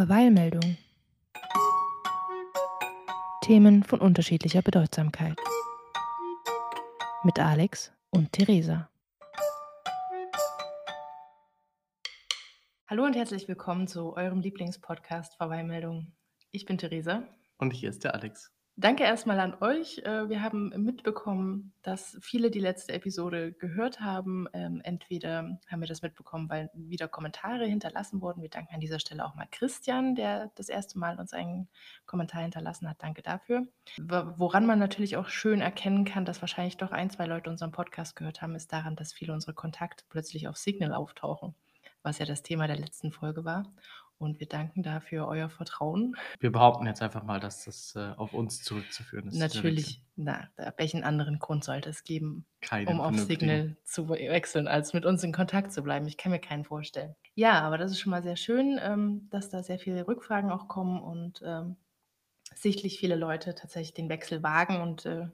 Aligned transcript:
Verweilmeldung. 0.00 0.78
Themen 3.42 3.82
von 3.82 4.00
unterschiedlicher 4.00 4.62
Bedeutsamkeit. 4.62 5.36
Mit 7.22 7.38
Alex 7.38 7.92
und 8.08 8.32
Theresa. 8.32 8.88
Hallo 12.88 13.04
und 13.04 13.14
herzlich 13.14 13.46
willkommen 13.46 13.88
zu 13.88 14.16
eurem 14.16 14.40
Lieblingspodcast 14.40 15.36
Verweilmeldung. 15.36 16.14
Ich 16.50 16.64
bin 16.64 16.78
Theresa. 16.78 17.24
Und 17.58 17.74
hier 17.74 17.90
ist 17.90 18.02
der 18.02 18.14
Alex. 18.14 18.50
Danke 18.80 19.04
erstmal 19.04 19.38
an 19.40 19.54
euch. 19.60 19.98
Äh, 19.98 20.30
wir 20.30 20.42
haben 20.42 20.70
mitbekommen, 20.70 21.74
dass 21.82 22.16
viele 22.22 22.50
die 22.50 22.60
letzte 22.60 22.94
Episode 22.94 23.52
gehört 23.52 24.00
haben. 24.00 24.48
Ähm, 24.54 24.80
entweder 24.82 25.58
haben 25.70 25.80
wir 25.82 25.86
das 25.86 26.00
mitbekommen, 26.00 26.48
weil 26.48 26.70
wieder 26.72 27.06
Kommentare 27.06 27.66
hinterlassen 27.66 28.22
wurden. 28.22 28.40
Wir 28.40 28.48
danken 28.48 28.72
an 28.72 28.80
dieser 28.80 28.98
Stelle 28.98 29.26
auch 29.26 29.34
mal 29.34 29.46
Christian, 29.50 30.14
der 30.14 30.50
das 30.54 30.70
erste 30.70 30.98
Mal 30.98 31.18
uns 31.20 31.34
einen 31.34 31.68
Kommentar 32.06 32.40
hinterlassen 32.40 32.88
hat. 32.88 33.02
Danke 33.02 33.20
dafür. 33.20 33.66
Woran 33.98 34.64
man 34.64 34.78
natürlich 34.78 35.18
auch 35.18 35.28
schön 35.28 35.60
erkennen 35.60 36.06
kann, 36.06 36.24
dass 36.24 36.40
wahrscheinlich 36.40 36.78
doch 36.78 36.90
ein, 36.90 37.10
zwei 37.10 37.26
Leute 37.26 37.50
unseren 37.50 37.72
Podcast 37.72 38.16
gehört 38.16 38.40
haben, 38.40 38.54
ist 38.54 38.72
daran, 38.72 38.96
dass 38.96 39.12
viele 39.12 39.34
unserer 39.34 39.52
Kontakte 39.52 40.04
plötzlich 40.08 40.48
auf 40.48 40.56
Signal 40.56 40.94
auftauchen, 40.94 41.54
was 42.02 42.18
ja 42.18 42.24
das 42.24 42.42
Thema 42.42 42.66
der 42.66 42.78
letzten 42.78 43.12
Folge 43.12 43.44
war. 43.44 43.64
Und 44.20 44.38
wir 44.38 44.46
danken 44.46 44.82
dafür 44.82 45.26
euer 45.26 45.48
Vertrauen. 45.48 46.14
Wir 46.40 46.52
behaupten 46.52 46.86
jetzt 46.86 47.00
einfach 47.00 47.22
mal, 47.22 47.40
dass 47.40 47.64
das 47.64 47.94
äh, 47.96 48.12
auf 48.18 48.34
uns 48.34 48.62
zurückzuführen 48.62 49.28
ist. 49.28 49.38
Natürlich, 49.38 50.02
na, 50.14 50.50
welchen 50.76 51.04
anderen 51.04 51.38
Grund 51.38 51.64
sollte 51.64 51.88
es 51.88 52.04
geben, 52.04 52.44
Keinen 52.60 52.88
um 52.88 53.00
auf 53.00 53.18
Signal 53.18 53.78
zu 53.82 54.10
wechseln, 54.10 54.68
als 54.68 54.92
mit 54.92 55.06
uns 55.06 55.24
in 55.24 55.32
Kontakt 55.32 55.72
zu 55.72 55.82
bleiben? 55.82 56.06
Ich 56.06 56.18
kann 56.18 56.32
mir 56.32 56.38
keinen 56.38 56.64
vorstellen. 56.64 57.16
Ja, 57.34 57.62
aber 57.62 57.78
das 57.78 57.92
ist 57.92 58.00
schon 58.00 58.10
mal 58.10 58.22
sehr 58.22 58.36
schön, 58.36 58.78
ähm, 58.82 59.26
dass 59.30 59.48
da 59.48 59.62
sehr 59.62 59.78
viele 59.78 60.06
Rückfragen 60.06 60.50
auch 60.50 60.68
kommen 60.68 61.00
und 61.00 61.40
ähm, 61.42 61.76
sichtlich 62.54 62.98
viele 62.98 63.16
Leute 63.16 63.54
tatsächlich 63.54 63.94
den 63.94 64.10
Wechsel 64.10 64.42
wagen 64.42 64.82
und 64.82 65.06
äh, 65.06 65.28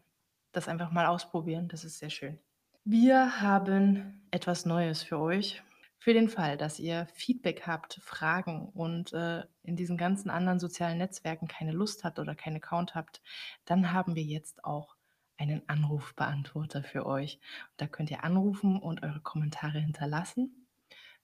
das 0.52 0.68
einfach 0.68 0.92
mal 0.92 1.06
ausprobieren. 1.06 1.66
Das 1.66 1.82
ist 1.82 1.98
sehr 1.98 2.10
schön. 2.10 2.38
Wir 2.84 3.40
haben 3.40 4.22
etwas 4.30 4.64
Neues 4.64 5.02
für 5.02 5.18
euch. 5.18 5.60
Für 5.98 6.12
den 6.12 6.28
Fall, 6.28 6.56
dass 6.56 6.78
ihr 6.78 7.06
Feedback 7.14 7.66
habt, 7.66 8.00
Fragen 8.02 8.68
und, 8.68 9.12
äh, 9.12 9.44
in 9.62 9.76
diesen 9.76 9.96
ganzen 9.96 10.30
anderen 10.30 10.60
sozialen 10.60 10.98
Netzwerken 10.98 11.48
keine 11.48 11.72
Lust 11.72 12.04
habt 12.04 12.18
oder 12.18 12.34
keinen 12.34 12.56
Account 12.56 12.94
habt, 12.94 13.22
dann 13.64 13.92
haben 13.92 14.14
wir 14.14 14.22
jetzt 14.22 14.64
auch 14.64 14.96
einen 15.38 15.68
Anrufbeantworter 15.68 16.82
für 16.82 17.06
euch. 17.06 17.40
Da 17.76 17.86
könnt 17.86 18.10
ihr 18.10 18.24
anrufen 18.24 18.78
und 18.78 19.02
eure 19.02 19.20
Kommentare 19.20 19.78
hinterlassen. 19.78 20.66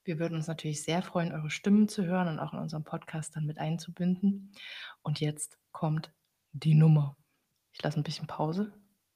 Wir 0.03 0.19
würden 0.19 0.35
uns 0.35 0.47
natürlich 0.47 0.83
sehr 0.83 1.01
freuen, 1.01 1.31
eure 1.31 1.49
Stimmen 1.49 1.87
zu 1.87 2.05
hören 2.05 2.27
und 2.27 2.39
auch 2.39 2.53
in 2.53 2.59
unserem 2.59 2.83
Podcast 2.83 3.35
dann 3.35 3.45
mit 3.45 3.57
einzubinden. 3.57 4.51
Und 5.01 5.21
jetzt 5.21 5.57
kommt 5.71 6.11
die 6.51 6.75
Nummer. 6.75 7.15
Ich 7.71 7.81
lasse 7.81 7.99
ein 7.99 8.03
bisschen 8.03 8.27
Pause. 8.27 8.73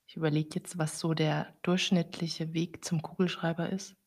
Ich 0.08 0.16
überlege 0.16 0.56
jetzt, 0.56 0.78
was 0.78 1.00
so 1.00 1.14
der 1.14 1.54
durchschnittliche 1.62 2.54
Weg 2.54 2.86
zum 2.86 3.02
Kugelschreiber 3.02 3.70
ist, 3.70 3.98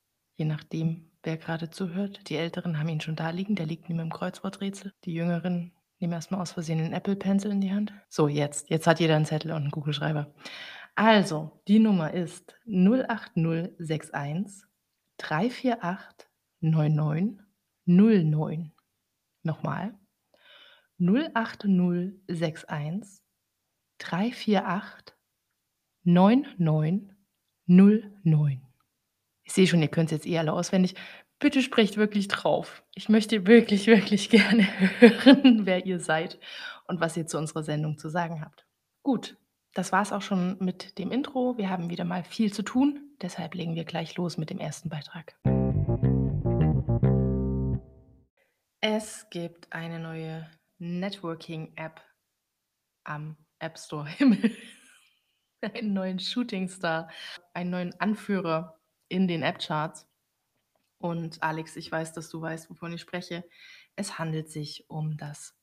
je 0.41 0.47
nachdem, 0.47 1.09
wer 1.23 1.37
gerade 1.37 1.71
zuhört. 1.71 2.29
Die 2.31 2.37
Älteren 2.37 2.79
haben 2.79 2.89
ihn 2.89 3.03
schon 3.03 3.15
da 3.15 3.29
liegen, 3.29 3.57
der 3.57 3.67
liegt 3.67 3.91
neben 3.91 3.99
dem 3.99 4.11
Kreuzworträtsel. 4.11 4.95
Die 5.05 5.13
Jüngeren 5.13 5.73
nehmen 5.99 6.15
erstmal 6.15 6.41
aus 6.41 6.53
Versehen 6.53 6.81
einen 6.81 6.95
Apple 6.95 7.15
Pencil 7.15 7.53
in 7.53 7.61
die 7.61 7.73
Hand. 7.73 7.93
So, 8.09 8.27
jetzt. 8.27 8.71
Jetzt 8.71 8.87
hat 8.87 9.01
jeder 9.01 9.17
einen 9.17 9.27
Zettel 9.27 9.53
und 9.53 9.59
einen 9.59 9.71
Kugelschreiber. 9.71 10.33
Also, 10.95 11.61
die 11.69 11.79
Nummer 11.79 12.15
ist 12.15 12.55
08061 12.67 14.65
348 15.19 16.27
9909. 16.61 18.73
Nochmal. 19.43 19.95
08061 20.99 23.23
348 23.99 25.15
9909. 26.05 28.70
Ich 29.51 29.55
sehe 29.55 29.67
schon, 29.67 29.83
ihr 29.83 29.89
könnt 29.89 30.13
es 30.13 30.19
jetzt 30.19 30.27
eh 30.29 30.39
alle 30.39 30.53
auswendig. 30.53 30.95
Bitte 31.41 31.61
sprecht 31.61 31.97
wirklich 31.97 32.29
drauf. 32.29 32.85
Ich 32.95 33.09
möchte 33.09 33.49
wirklich, 33.49 33.87
wirklich 33.89 34.31
gerne 34.31 34.69
hören, 35.01 35.63
wer 35.67 35.85
ihr 35.87 35.99
seid 35.99 36.39
und 36.87 37.01
was 37.01 37.17
ihr 37.17 37.27
zu 37.27 37.37
unserer 37.37 37.65
Sendung 37.65 37.99
zu 37.99 38.09
sagen 38.09 38.43
habt. 38.43 38.65
Gut, 39.03 39.39
das 39.75 39.91
war 39.91 40.03
es 40.03 40.13
auch 40.13 40.23
schon 40.23 40.57
mit 40.61 41.01
dem 41.01 41.11
Intro. 41.11 41.59
Wir 41.59 41.69
haben 41.69 41.91
wieder 41.91 42.05
mal 42.05 42.23
viel 42.23 42.53
zu 42.53 42.63
tun. 42.63 43.11
Deshalb 43.21 43.57
legen 43.57 43.75
wir 43.75 43.85
gleich 43.85 44.17
los 44.17 44.39
mit 44.39 44.51
dem 44.51 44.61
ersten 44.61 44.89
Beitrag. 44.89 45.35
Es 48.81 49.27
gibt 49.31 49.73
eine 49.73 49.99
neue 49.99 50.49
Networking-App 50.79 52.01
am 53.03 53.37
App 53.59 53.77
Store 53.81 54.09
Himmel. 54.17 54.53
einen 55.61 55.93
neuen 55.93 56.21
Shooting 56.21 56.69
Star, 56.69 57.11
einen 57.53 57.71
neuen 57.71 58.01
Anführer 58.01 58.80
in 59.11 59.29
den 59.29 59.43
App-Charts. 59.43 60.09
Und 60.99 61.43
Alex, 61.43 61.77
ich 61.77 61.93
weiß, 61.93 62.15
dass 62.15 62.31
du 62.31 62.41
weißt, 62.41 62.71
wovon 62.71 62.95
ich 62.95 63.01
spreche. 63.03 63.45
Es 63.97 64.19
handelt 64.19 64.49
sich 64.51 64.89
um 64.89 65.19
das 65.19 65.55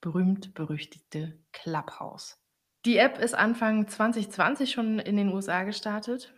berühmt-berüchtigte 0.00 1.38
Clubhouse. 1.52 2.38
Die 2.84 2.96
App 2.96 3.18
ist 3.18 3.34
Anfang 3.34 3.86
2020 3.86 4.72
schon 4.72 4.98
in 4.98 5.16
den 5.16 5.32
USA 5.32 5.62
gestartet 5.64 6.34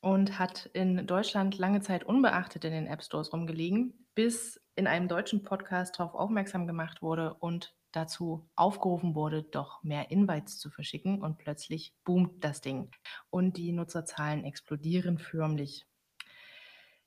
und 0.00 0.38
hat 0.38 0.66
in 0.74 1.06
Deutschland 1.06 1.58
lange 1.58 1.80
Zeit 1.80 2.04
unbeachtet 2.04 2.64
in 2.64 2.72
den 2.72 2.86
App 2.86 3.02
Stores 3.02 3.32
rumgelegen, 3.32 4.06
bis 4.14 4.60
in 4.74 4.86
einem 4.86 5.08
deutschen 5.08 5.42
Podcast 5.42 5.98
darauf 5.98 6.14
aufmerksam 6.14 6.66
gemacht 6.66 7.02
wurde 7.02 7.34
und 7.34 7.74
dazu 7.92 8.48
aufgerufen 8.56 9.14
wurde, 9.14 9.42
doch 9.42 9.82
mehr 9.82 10.10
Invites 10.10 10.58
zu 10.58 10.70
verschicken 10.70 11.20
und 11.20 11.38
plötzlich 11.38 11.94
boomt 12.04 12.42
das 12.42 12.60
Ding 12.60 12.90
und 13.30 13.56
die 13.56 13.72
Nutzerzahlen 13.72 14.44
explodieren 14.44 15.18
förmlich. 15.18 15.86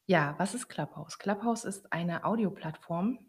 Ja, 0.07 0.35
was 0.37 0.53
ist 0.53 0.67
Clubhouse? 0.67 1.17
Clubhouse 1.17 1.65
ist 1.65 1.91
eine 1.91 2.25
Audioplattform. 2.25 3.19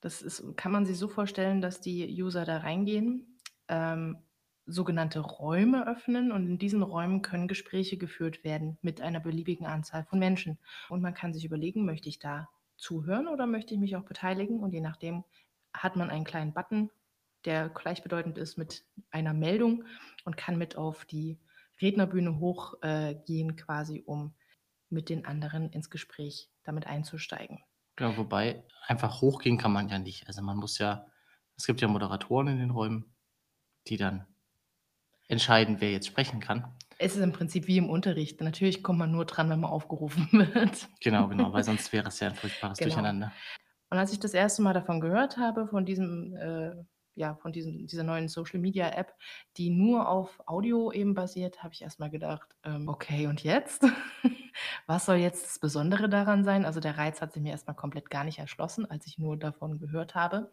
Das 0.00 0.22
ist, 0.22 0.56
kann 0.56 0.72
man 0.72 0.84
sich 0.84 0.98
so 0.98 1.08
vorstellen, 1.08 1.60
dass 1.60 1.80
die 1.80 2.20
User 2.20 2.44
da 2.44 2.58
reingehen, 2.58 3.38
ähm, 3.68 4.18
sogenannte 4.66 5.20
Räume 5.20 5.86
öffnen 5.86 6.32
und 6.32 6.46
in 6.46 6.58
diesen 6.58 6.82
Räumen 6.82 7.22
können 7.22 7.48
Gespräche 7.48 7.96
geführt 7.96 8.42
werden 8.42 8.76
mit 8.82 9.00
einer 9.00 9.20
beliebigen 9.20 9.66
Anzahl 9.66 10.04
von 10.04 10.18
Menschen. 10.18 10.58
Und 10.88 11.00
man 11.00 11.14
kann 11.14 11.32
sich 11.32 11.44
überlegen, 11.44 11.84
möchte 11.84 12.08
ich 12.08 12.18
da 12.18 12.48
zuhören 12.76 13.28
oder 13.28 13.46
möchte 13.46 13.74
ich 13.74 13.80
mich 13.80 13.94
auch 13.94 14.04
beteiligen? 14.04 14.60
Und 14.60 14.72
je 14.72 14.80
nachdem 14.80 15.24
hat 15.72 15.94
man 15.94 16.10
einen 16.10 16.24
kleinen 16.24 16.54
Button, 16.54 16.90
der 17.44 17.68
gleichbedeutend 17.68 18.36
ist 18.36 18.58
mit 18.58 18.84
einer 19.10 19.34
Meldung 19.34 19.84
und 20.24 20.36
kann 20.36 20.58
mit 20.58 20.76
auf 20.76 21.04
die 21.04 21.38
Rednerbühne 21.80 22.38
hochgehen, 22.40 23.50
äh, 23.50 23.54
quasi 23.54 24.02
um 24.04 24.34
mit 24.90 25.08
den 25.08 25.24
anderen 25.24 25.70
ins 25.70 25.90
Gespräch 25.90 26.50
damit 26.64 26.86
einzusteigen. 26.86 27.60
Genau, 27.96 28.16
wobei 28.16 28.64
einfach 28.86 29.20
hochgehen 29.20 29.58
kann 29.58 29.72
man 29.72 29.88
ja 29.88 29.98
nicht. 29.98 30.26
Also 30.26 30.42
man 30.42 30.56
muss 30.56 30.78
ja, 30.78 31.06
es 31.56 31.66
gibt 31.66 31.80
ja 31.80 31.88
Moderatoren 31.88 32.48
in 32.48 32.58
den 32.58 32.70
Räumen, 32.70 33.14
die 33.86 33.96
dann 33.96 34.26
entscheiden, 35.28 35.80
wer 35.80 35.92
jetzt 35.92 36.06
sprechen 36.06 36.40
kann. 36.40 36.76
Es 36.98 37.16
ist 37.16 37.22
im 37.22 37.32
Prinzip 37.32 37.66
wie 37.66 37.78
im 37.78 37.88
Unterricht. 37.88 38.40
Natürlich 38.40 38.82
kommt 38.82 38.98
man 38.98 39.10
nur 39.10 39.24
dran, 39.24 39.48
wenn 39.48 39.60
man 39.60 39.70
aufgerufen 39.70 40.28
wird. 40.54 40.88
Genau, 41.00 41.28
genau, 41.28 41.52
weil 41.52 41.64
sonst 41.64 41.92
wäre 41.92 42.08
es 42.08 42.20
ja 42.20 42.28
ein 42.28 42.34
furchtbares 42.34 42.78
genau. 42.78 42.88
Durcheinander. 42.88 43.32
Und 43.90 43.98
als 43.98 44.12
ich 44.12 44.20
das 44.20 44.34
erste 44.34 44.62
Mal 44.62 44.74
davon 44.74 45.00
gehört 45.00 45.36
habe, 45.36 45.66
von 45.66 45.84
diesem 45.84 46.36
äh, 46.36 46.74
ja, 47.14 47.34
von 47.36 47.52
diesem, 47.52 47.86
dieser 47.86 48.02
neuen 48.02 48.28
Social 48.28 48.60
Media 48.60 48.88
App, 48.90 49.14
die 49.56 49.70
nur 49.70 50.08
auf 50.08 50.40
Audio 50.46 50.90
eben 50.90 51.14
basiert, 51.14 51.62
habe 51.62 51.74
ich 51.74 51.82
erstmal 51.82 52.10
gedacht, 52.10 52.56
ähm, 52.64 52.88
okay, 52.88 53.26
und 53.26 53.42
jetzt? 53.42 53.84
Was 54.86 55.06
soll 55.06 55.16
jetzt 55.16 55.44
das 55.44 55.58
Besondere 55.58 56.08
daran 56.08 56.44
sein? 56.44 56.64
Also 56.64 56.80
der 56.80 56.98
Reiz 56.98 57.20
hat 57.20 57.32
sich 57.32 57.42
mir 57.42 57.52
erstmal 57.52 57.76
komplett 57.76 58.10
gar 58.10 58.24
nicht 58.24 58.38
erschlossen, 58.38 58.90
als 58.90 59.06
ich 59.06 59.18
nur 59.18 59.36
davon 59.36 59.78
gehört 59.78 60.14
habe. 60.14 60.52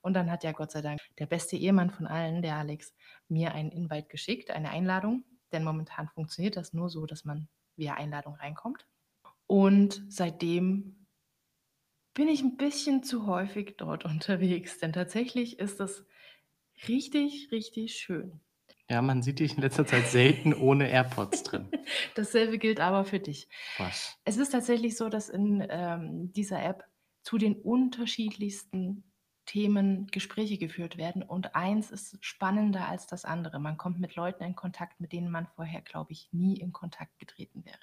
Und 0.00 0.14
dann 0.14 0.30
hat 0.30 0.44
ja 0.44 0.52
Gott 0.52 0.70
sei 0.70 0.82
Dank 0.82 1.00
der 1.18 1.26
beste 1.26 1.56
Ehemann 1.56 1.90
von 1.90 2.06
allen, 2.06 2.42
der 2.42 2.56
Alex, 2.56 2.94
mir 3.28 3.54
einen 3.54 3.70
Invite 3.70 4.08
geschickt, 4.08 4.50
eine 4.50 4.70
Einladung. 4.70 5.24
Denn 5.52 5.64
momentan 5.64 6.08
funktioniert 6.08 6.56
das 6.56 6.72
nur 6.72 6.90
so, 6.90 7.06
dass 7.06 7.24
man 7.24 7.48
via 7.76 7.94
Einladung 7.94 8.34
reinkommt. 8.34 8.86
Und 9.46 10.04
seitdem 10.08 11.06
bin 12.14 12.28
ich 12.28 12.42
ein 12.42 12.56
bisschen 12.56 13.02
zu 13.02 13.26
häufig 13.26 13.76
dort 13.76 14.04
unterwegs, 14.04 14.78
denn 14.78 14.92
tatsächlich 14.92 15.58
ist 15.58 15.80
das 15.80 16.04
richtig, 16.88 17.50
richtig 17.50 17.96
schön. 17.96 18.40
Ja, 18.90 19.00
man 19.00 19.22
sieht 19.22 19.38
dich 19.38 19.56
in 19.56 19.62
letzter 19.62 19.86
Zeit 19.86 20.08
selten 20.08 20.52
ohne 20.52 20.88
AirPods 20.90 21.42
drin. 21.42 21.68
Dasselbe 22.14 22.58
gilt 22.58 22.80
aber 22.80 23.04
für 23.04 23.18
dich. 23.18 23.48
Was? 23.78 24.18
Es 24.24 24.36
ist 24.36 24.50
tatsächlich 24.50 24.96
so, 24.96 25.08
dass 25.08 25.30
in 25.30 25.66
ähm, 25.70 26.32
dieser 26.32 26.62
App 26.62 26.84
zu 27.22 27.38
den 27.38 27.54
unterschiedlichsten 27.54 29.04
Themen 29.46 30.06
Gespräche 30.06 30.56
geführt 30.56 30.96
werden 30.96 31.22
und 31.22 31.54
eins 31.54 31.90
ist 31.90 32.16
spannender 32.24 32.88
als 32.88 33.06
das 33.06 33.24
andere. 33.24 33.58
Man 33.58 33.76
kommt 33.76 34.00
mit 34.00 34.16
Leuten 34.16 34.42
in 34.42 34.54
Kontakt, 34.54 35.00
mit 35.00 35.12
denen 35.12 35.30
man 35.30 35.46
vorher, 35.46 35.82
glaube 35.82 36.12
ich, 36.12 36.28
nie 36.32 36.56
in 36.58 36.72
Kontakt 36.72 37.18
getreten 37.18 37.64
wäre. 37.64 37.78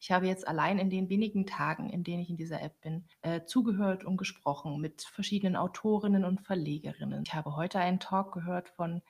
Ich 0.00 0.10
habe 0.10 0.26
jetzt 0.26 0.46
allein 0.46 0.78
in 0.78 0.90
den 0.90 1.08
wenigen 1.08 1.46
Tagen, 1.46 1.88
in 1.88 2.04
denen 2.04 2.22
ich 2.22 2.30
in 2.30 2.36
dieser 2.36 2.60
App 2.60 2.80
bin, 2.82 3.06
äh, 3.22 3.44
zugehört 3.44 4.04
und 4.04 4.18
gesprochen 4.18 4.80
mit 4.80 5.02
verschiedenen 5.02 5.56
Autorinnen 5.56 6.24
und 6.24 6.42
Verlegerinnen. 6.42 7.22
Ich 7.26 7.34
habe 7.34 7.56
heute 7.56 7.78
einen 7.78 8.00
Talk 8.00 8.32
gehört 8.32 8.68
von 8.68 9.00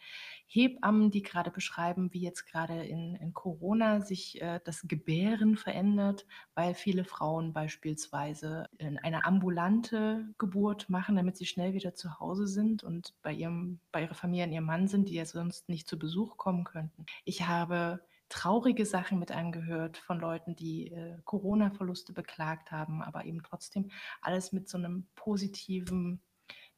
Hebammen, 0.52 1.12
die 1.12 1.22
gerade 1.22 1.52
beschreiben, 1.52 2.12
wie 2.12 2.22
jetzt 2.22 2.44
gerade 2.44 2.82
in, 2.84 3.14
in 3.14 3.32
Corona 3.32 4.00
sich 4.00 4.42
äh, 4.42 4.58
das 4.64 4.82
Gebären 4.82 5.56
verändert, 5.56 6.26
weil 6.54 6.74
viele 6.74 7.04
Frauen 7.04 7.52
beispielsweise 7.52 8.68
in 8.78 8.98
eine 8.98 9.24
ambulante 9.24 10.26
Geburt 10.38 10.90
machen, 10.90 11.14
damit 11.14 11.36
sie 11.36 11.46
schnell 11.46 11.72
wieder 11.72 11.94
zu 11.94 12.18
Hause 12.18 12.48
sind 12.48 12.82
und 12.82 13.14
bei, 13.22 13.32
ihrem, 13.32 13.78
bei 13.92 14.02
ihrer 14.02 14.14
Familie 14.14 14.46
und 14.46 14.52
ihrem 14.52 14.64
Mann 14.64 14.88
sind, 14.88 15.08
die 15.08 15.14
ja 15.14 15.24
sonst 15.24 15.68
nicht 15.68 15.88
zu 15.88 15.96
Besuch 15.96 16.36
kommen 16.36 16.64
könnten. 16.64 17.06
Ich 17.24 17.46
habe 17.46 18.00
traurige 18.28 18.86
Sachen 18.86 19.20
mit 19.20 19.30
angehört 19.30 19.98
von 19.98 20.18
Leuten, 20.18 20.56
die 20.56 20.90
äh, 20.90 21.18
Corona-Verluste 21.24 22.12
beklagt 22.12 22.72
haben, 22.72 23.02
aber 23.02 23.24
eben 23.24 23.42
trotzdem 23.44 23.90
alles 24.20 24.50
mit 24.50 24.68
so 24.68 24.78
einem 24.78 25.06
positiven 25.14 26.20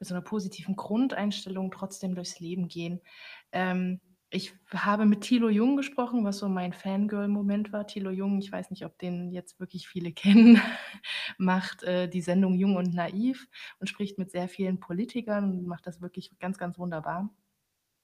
mit 0.02 0.08
so 0.08 0.14
einer 0.14 0.22
positiven 0.24 0.74
Grundeinstellung 0.74 1.70
trotzdem 1.70 2.16
durchs 2.16 2.40
Leben 2.40 2.66
gehen. 2.66 3.00
Ähm, 3.52 4.00
ich 4.30 4.52
habe 4.74 5.06
mit 5.06 5.20
Thilo 5.20 5.48
Jung 5.48 5.76
gesprochen, 5.76 6.24
was 6.24 6.38
so 6.38 6.48
mein 6.48 6.72
Fangirl-Moment 6.72 7.72
war. 7.72 7.86
Thilo 7.86 8.10
Jung, 8.10 8.40
ich 8.40 8.50
weiß 8.50 8.70
nicht, 8.70 8.84
ob 8.84 8.98
den 8.98 9.30
jetzt 9.30 9.60
wirklich 9.60 9.86
viele 9.86 10.10
kennen, 10.12 10.60
macht 11.38 11.84
äh, 11.84 12.08
die 12.08 12.20
Sendung 12.20 12.54
Jung 12.54 12.74
und 12.74 12.94
Naiv 12.94 13.46
und 13.78 13.86
spricht 13.86 14.18
mit 14.18 14.32
sehr 14.32 14.48
vielen 14.48 14.80
Politikern 14.80 15.52
und 15.52 15.66
macht 15.68 15.86
das 15.86 16.00
wirklich 16.00 16.36
ganz, 16.40 16.58
ganz 16.58 16.80
wunderbar. 16.80 17.32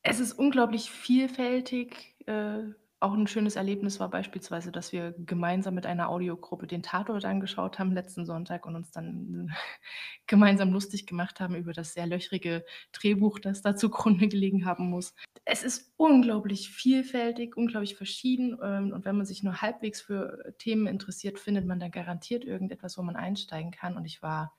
Es 0.03 0.21
ist 0.21 0.35
unglaublich 0.35 0.93
vielfältig. 0.93 2.15
Äh, 2.27 2.75
auch 3.00 3.12
ein 3.12 3.29
schönes 3.29 3.55
Erlebnis 3.55 4.00
war 4.00 4.11
beispielsweise, 4.11 4.73
dass 4.73 4.93
wir 4.93 5.15
gemeinsam 5.19 5.75
mit 5.75 5.87
einer 5.87 6.09
Audiogruppe 6.09 6.67
den 6.67 6.83
Tatort 6.83 7.25
angeschaut 7.25 7.79
haben 7.79 7.93
letzten 7.93 8.27
Sonntag 8.27 8.67
und 8.67 8.75
uns 8.75 8.91
dann 8.91 9.50
gemeinsam 10.27 10.73
lustig 10.73 11.06
gemacht 11.06 11.39
haben 11.39 11.55
über 11.55 11.73
das 11.73 11.95
sehr 11.95 12.06
löchrige 12.06 12.65
Drehbuch, 12.93 13.39
das 13.39 13.62
da 13.62 13.77
zugrunde 13.77 14.29
gelegen 14.29 14.67
haben 14.67 14.91
muss. 14.91 15.15
Es 15.45 15.62
ist 15.62 15.93
unglaublich 15.97 16.71
vielfältig, 16.71 17.56
unglaublich 17.56 17.95
verschieden 17.95 18.59
ähm, 18.62 18.93
und 18.93 19.05
wenn 19.05 19.17
man 19.17 19.27
sich 19.27 19.43
nur 19.43 19.62
halbwegs 19.62 20.00
für 20.00 20.55
Themen 20.59 20.87
interessiert, 20.87 21.39
findet 21.39 21.67
man 21.67 21.79
da 21.79 21.89
garantiert 21.89 22.45
irgendetwas, 22.45 22.99
wo 22.99 23.03
man 23.03 23.17
einsteigen 23.17 23.71
kann 23.71 23.97
und 23.97 24.06
ich 24.06 24.23
war 24.23 24.56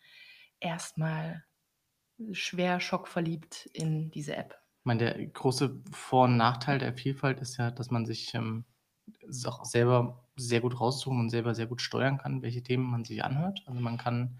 erstmal 0.62 1.44
schwer 2.32 2.80
schockverliebt 2.80 3.70
in 3.74 4.12
diese 4.12 4.36
App 4.36 4.60
meine, 4.90 5.14
der 5.14 5.28
große 5.28 5.82
Vor 5.92 6.26
und 6.26 6.38
Nachteil 6.38 6.80
der 6.80 6.94
Vielfalt 6.94 7.40
ist 7.40 7.58
ja, 7.58 7.72
dass 7.72 7.92
man 7.92 8.06
sich, 8.06 8.34
ähm, 8.34 8.66
auch 9.46 9.66
selber 9.66 10.28
sehr 10.36 10.62
gut 10.62 10.80
raussuchen 10.80 11.20
und 11.20 11.30
selber 11.30 11.56
sehr 11.56 11.68
gut 11.68 11.82
steuern 11.82 12.18
kann, 12.18 12.42
welche 12.42 12.64
Themen 12.64 12.86
man 12.86 13.06
sich 13.06 13.24
anhört. 13.24 13.64
Also, 13.66 13.80
man 13.82 13.98
kann 13.98 14.40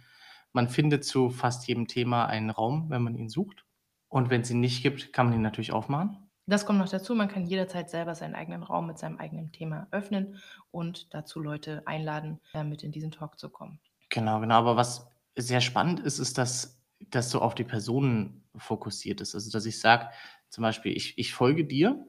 man 0.54 0.68
findet 0.68 1.06
zu 1.06 1.30
fast 1.30 1.68
jedem 1.68 1.88
Thema 1.88 2.26
einen 2.26 2.50
Raum, 2.50 2.90
wenn 2.90 3.04
man 3.04 3.16
ihn 3.16 3.30
sucht. 3.30 3.66
Und 4.08 4.30
wenn 4.30 4.42
es 4.42 4.50
ihn 4.50 4.60
nicht 4.60 4.82
gibt, 4.82 5.14
kann 5.14 5.28
man 5.28 5.36
ihn 5.36 5.42
natürlich 5.42 5.72
aufmachen. 5.72 6.30
Das 6.48 6.66
kommt 6.66 6.80
noch 6.80 6.90
dazu, 6.90 7.14
man 7.14 7.28
kann 7.28 7.46
jederzeit 7.46 7.92
selber 7.92 8.16
seinen 8.16 8.34
eigenen 8.34 8.64
Raum 8.64 8.88
mit 8.88 8.98
seinem 8.98 9.20
eigenen 9.20 9.52
Thema 9.52 9.88
öffnen 9.92 10.40
und 10.72 11.14
dazu 11.14 11.40
Leute 11.40 11.84
einladen, 11.86 12.40
äh, 12.54 12.64
mit 12.64 12.82
in 12.82 12.92
diesen 12.92 13.12
Talk 13.12 13.38
zu 13.38 13.50
kommen. 13.50 13.80
Genau, 14.10 14.40
genau. 14.40 14.56
Aber 14.56 14.76
was 14.76 15.08
sehr 15.36 15.62
spannend 15.62 16.00
ist, 16.00 16.18
ist, 16.18 16.40
dass 16.40 16.82
das 17.12 17.30
so 17.30 17.42
auf 17.42 17.54
die 17.54 17.64
Personen 17.64 18.44
fokussiert 18.56 19.22
ist. 19.22 19.36
Also, 19.36 19.52
dass 19.52 19.68
ich 19.68 19.80
sage, 19.80 20.10
zum 20.50 20.64
Beispiel, 20.64 20.96
ich, 20.96 21.18
ich 21.18 21.34
folge 21.34 21.66
dir 21.66 22.06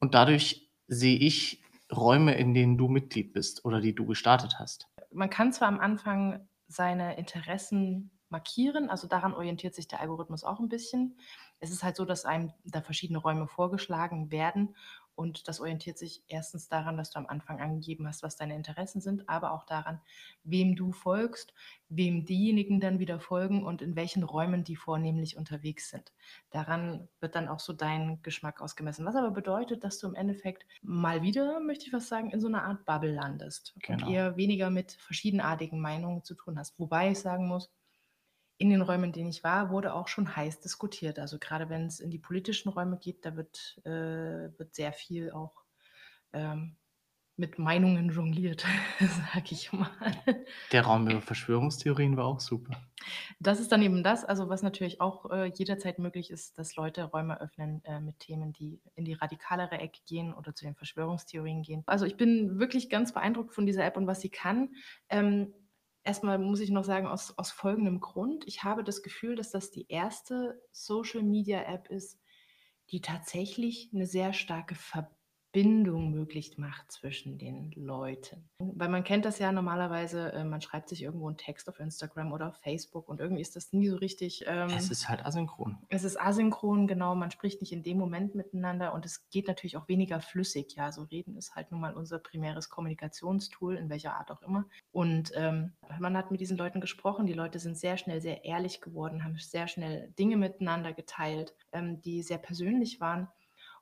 und 0.00 0.14
dadurch 0.14 0.70
sehe 0.86 1.18
ich 1.18 1.62
Räume, 1.92 2.34
in 2.34 2.54
denen 2.54 2.78
du 2.78 2.88
Mitglied 2.88 3.32
bist 3.32 3.64
oder 3.64 3.80
die 3.80 3.94
du 3.94 4.06
gestartet 4.06 4.58
hast. 4.58 4.88
Man 5.12 5.30
kann 5.30 5.52
zwar 5.52 5.68
am 5.68 5.80
Anfang 5.80 6.48
seine 6.66 7.16
Interessen 7.16 8.10
markieren, 8.28 8.90
also 8.90 9.06
daran 9.06 9.34
orientiert 9.34 9.74
sich 9.74 9.86
der 9.86 10.00
Algorithmus 10.00 10.44
auch 10.44 10.58
ein 10.58 10.68
bisschen. 10.68 11.18
Es 11.60 11.70
ist 11.70 11.84
halt 11.84 11.96
so, 11.96 12.04
dass 12.04 12.24
einem 12.24 12.52
da 12.64 12.80
verschiedene 12.80 13.18
Räume 13.18 13.46
vorgeschlagen 13.46 14.32
werden 14.32 14.74
und 15.16 15.48
das 15.48 15.60
orientiert 15.60 15.98
sich 15.98 16.22
erstens 16.28 16.68
daran, 16.68 16.96
dass 16.96 17.10
du 17.10 17.18
am 17.18 17.26
Anfang 17.26 17.60
angegeben 17.60 18.06
hast, 18.06 18.22
was 18.22 18.36
deine 18.36 18.56
Interessen 18.56 19.00
sind, 19.00 19.28
aber 19.28 19.52
auch 19.52 19.64
daran, 19.64 20.00
wem 20.42 20.76
du 20.76 20.92
folgst, 20.92 21.54
wem 21.88 22.24
diejenigen 22.24 22.80
dann 22.80 22.98
wieder 22.98 23.20
folgen 23.20 23.64
und 23.64 23.82
in 23.82 23.96
welchen 23.96 24.22
Räumen 24.22 24.64
die 24.64 24.76
vornehmlich 24.76 25.36
unterwegs 25.36 25.90
sind. 25.90 26.12
Daran 26.50 27.08
wird 27.20 27.34
dann 27.34 27.48
auch 27.48 27.60
so 27.60 27.72
dein 27.72 28.20
Geschmack 28.22 28.60
ausgemessen. 28.60 29.06
Was 29.06 29.16
aber 29.16 29.30
bedeutet, 29.30 29.84
dass 29.84 29.98
du 29.98 30.08
im 30.08 30.14
Endeffekt 30.14 30.66
mal 30.82 31.22
wieder, 31.22 31.60
möchte 31.60 31.86
ich 31.86 31.92
was 31.92 32.08
sagen, 32.08 32.30
in 32.30 32.40
so 32.40 32.48
einer 32.48 32.64
Art 32.64 32.84
Bubble 32.84 33.12
landest 33.12 33.74
genau. 33.80 34.06
und 34.06 34.12
eher 34.12 34.36
weniger 34.36 34.70
mit 34.70 34.92
verschiedenartigen 34.92 35.80
Meinungen 35.80 36.24
zu 36.24 36.34
tun 36.34 36.58
hast. 36.58 36.78
Wobei 36.78 37.10
ich 37.12 37.20
sagen 37.20 37.46
muss, 37.46 37.70
in 38.56 38.70
den 38.70 38.82
Räumen, 38.82 39.04
in 39.04 39.12
denen 39.12 39.30
ich 39.30 39.44
war, 39.44 39.70
wurde 39.70 39.94
auch 39.94 40.08
schon 40.08 40.36
heiß 40.36 40.60
diskutiert. 40.60 41.18
Also 41.18 41.38
gerade 41.38 41.68
wenn 41.68 41.86
es 41.86 42.00
in 42.00 42.10
die 42.10 42.18
politischen 42.18 42.68
Räume 42.68 42.98
geht, 42.98 43.24
da 43.24 43.36
wird, 43.36 43.80
äh, 43.84 44.58
wird 44.58 44.74
sehr 44.74 44.92
viel 44.92 45.32
auch 45.32 45.64
ähm, 46.32 46.76
mit 47.36 47.58
Meinungen 47.58 48.10
jongliert, 48.10 48.64
sag 49.00 49.50
ich 49.50 49.72
mal. 49.72 49.90
Der 50.70 50.82
Raum 50.82 51.08
über 51.08 51.20
Verschwörungstheorien 51.20 52.16
war 52.16 52.26
auch 52.26 52.38
super. 52.38 52.80
Das 53.40 53.58
ist 53.58 53.72
dann 53.72 53.82
eben 53.82 54.04
das, 54.04 54.24
also 54.24 54.48
was 54.48 54.62
natürlich 54.62 55.00
auch 55.00 55.30
äh, 55.30 55.46
jederzeit 55.46 55.98
möglich 55.98 56.30
ist, 56.30 56.56
dass 56.58 56.76
Leute 56.76 57.02
Räume 57.04 57.40
öffnen 57.40 57.84
äh, 57.84 58.00
mit 58.00 58.20
Themen, 58.20 58.52
die 58.52 58.80
in 58.94 59.04
die 59.04 59.14
radikalere 59.14 59.78
Ecke 59.78 60.00
gehen 60.06 60.32
oder 60.32 60.54
zu 60.54 60.64
den 60.64 60.76
Verschwörungstheorien 60.76 61.62
gehen. 61.62 61.82
Also 61.86 62.06
ich 62.06 62.16
bin 62.16 62.60
wirklich 62.60 62.88
ganz 62.88 63.12
beeindruckt 63.12 63.52
von 63.52 63.66
dieser 63.66 63.84
App 63.84 63.96
und 63.96 64.06
was 64.06 64.20
sie 64.20 64.30
kann. 64.30 64.70
Ähm, 65.08 65.52
Erstmal 66.04 66.38
muss 66.38 66.60
ich 66.60 66.70
noch 66.70 66.84
sagen, 66.84 67.06
aus, 67.06 67.36
aus 67.38 67.50
folgendem 67.50 68.00
Grund. 68.00 68.46
Ich 68.46 68.62
habe 68.62 68.84
das 68.84 69.02
Gefühl, 69.02 69.36
dass 69.36 69.50
das 69.50 69.70
die 69.70 69.88
erste 69.88 70.62
Social-Media-App 70.70 71.88
ist, 71.88 72.20
die 72.90 73.00
tatsächlich 73.00 73.90
eine 73.94 74.06
sehr 74.06 74.34
starke 74.34 74.74
Verbindung 74.74 75.13
Verbindung 75.54 76.10
möglich 76.10 76.58
macht 76.58 76.90
zwischen 76.90 77.38
den 77.38 77.70
Leuten. 77.76 78.48
Weil 78.58 78.88
man 78.88 79.04
kennt 79.04 79.24
das 79.24 79.38
ja 79.38 79.52
normalerweise, 79.52 80.32
äh, 80.32 80.42
man 80.42 80.60
schreibt 80.60 80.88
sich 80.88 81.00
irgendwo 81.00 81.28
einen 81.28 81.36
Text 81.36 81.68
auf 81.68 81.78
Instagram 81.78 82.32
oder 82.32 82.48
auf 82.48 82.56
Facebook 82.56 83.08
und 83.08 83.20
irgendwie 83.20 83.40
ist 83.40 83.54
das 83.54 83.72
nie 83.72 83.86
so 83.86 83.96
richtig. 83.96 84.44
Ähm, 84.48 84.68
es 84.76 84.90
ist 84.90 85.08
halt 85.08 85.24
asynchron. 85.24 85.78
Es 85.90 86.02
ist 86.02 86.20
asynchron, 86.20 86.88
genau. 86.88 87.14
Man 87.14 87.30
spricht 87.30 87.60
nicht 87.60 87.72
in 87.72 87.84
dem 87.84 87.98
Moment 87.98 88.34
miteinander 88.34 88.94
und 88.94 89.06
es 89.06 89.28
geht 89.30 89.46
natürlich 89.46 89.76
auch 89.76 89.86
weniger 89.86 90.20
flüssig. 90.20 90.74
Ja, 90.74 90.90
so 90.90 91.02
reden 91.02 91.36
ist 91.36 91.54
halt 91.54 91.70
nun 91.70 91.80
mal 91.80 91.94
unser 91.94 92.18
primäres 92.18 92.68
Kommunikationstool, 92.68 93.76
in 93.76 93.88
welcher 93.88 94.16
Art 94.16 94.32
auch 94.32 94.42
immer. 94.42 94.66
Und 94.90 95.30
ähm, 95.36 95.74
man 96.00 96.16
hat 96.16 96.32
mit 96.32 96.40
diesen 96.40 96.56
Leuten 96.56 96.80
gesprochen. 96.80 97.26
Die 97.26 97.32
Leute 97.32 97.60
sind 97.60 97.78
sehr 97.78 97.96
schnell 97.96 98.20
sehr 98.20 98.44
ehrlich 98.44 98.80
geworden, 98.80 99.22
haben 99.22 99.38
sehr 99.38 99.68
schnell 99.68 100.12
Dinge 100.18 100.36
miteinander 100.36 100.92
geteilt, 100.92 101.54
ähm, 101.70 102.02
die 102.02 102.22
sehr 102.22 102.38
persönlich 102.38 103.00
waren. 103.00 103.28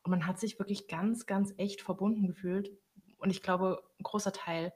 Und 0.02 0.10
man 0.10 0.26
hat 0.26 0.38
sich 0.40 0.58
wirklich 0.58 0.88
ganz, 0.88 1.26
ganz 1.26 1.54
echt 1.56 1.82
verbunden 1.82 2.26
gefühlt. 2.26 2.70
Und 3.18 3.30
ich 3.30 3.42
glaube, 3.42 3.82
ein 3.98 4.02
großer 4.02 4.32
Teil 4.32 4.72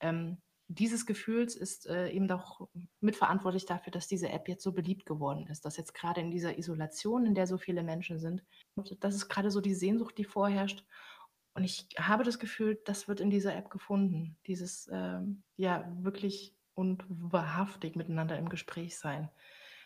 ähm, 0.00 0.38
dieses 0.68 1.04
Gefühls 1.06 1.54
ist 1.54 1.86
äh, 1.86 2.08
eben 2.10 2.30
auch 2.30 2.68
mitverantwortlich 3.00 3.66
dafür, 3.66 3.90
dass 3.90 4.06
diese 4.06 4.30
App 4.30 4.48
jetzt 4.48 4.62
so 4.62 4.72
beliebt 4.72 5.06
geworden 5.06 5.46
ist. 5.48 5.64
Dass 5.64 5.76
jetzt 5.76 5.94
gerade 5.94 6.20
in 6.20 6.30
dieser 6.30 6.58
Isolation, 6.58 7.26
in 7.26 7.34
der 7.34 7.46
so 7.46 7.58
viele 7.58 7.82
Menschen 7.82 8.18
sind, 8.18 8.42
das 9.00 9.14
ist 9.14 9.28
gerade 9.28 9.50
so 9.50 9.60
die 9.60 9.74
Sehnsucht, 9.74 10.16
die 10.16 10.24
vorherrscht. 10.24 10.84
Und 11.54 11.64
ich 11.64 11.88
habe 11.98 12.24
das 12.24 12.38
Gefühl, 12.38 12.80
das 12.86 13.08
wird 13.08 13.20
in 13.20 13.28
dieser 13.28 13.54
App 13.54 13.70
gefunden. 13.70 14.38
Dieses, 14.46 14.88
ähm, 14.90 15.42
ja, 15.56 15.92
wirklich 16.00 16.56
und 16.74 17.04
wahrhaftig 17.08 17.96
miteinander 17.96 18.38
im 18.38 18.48
Gespräch 18.48 18.96
sein. 18.96 19.30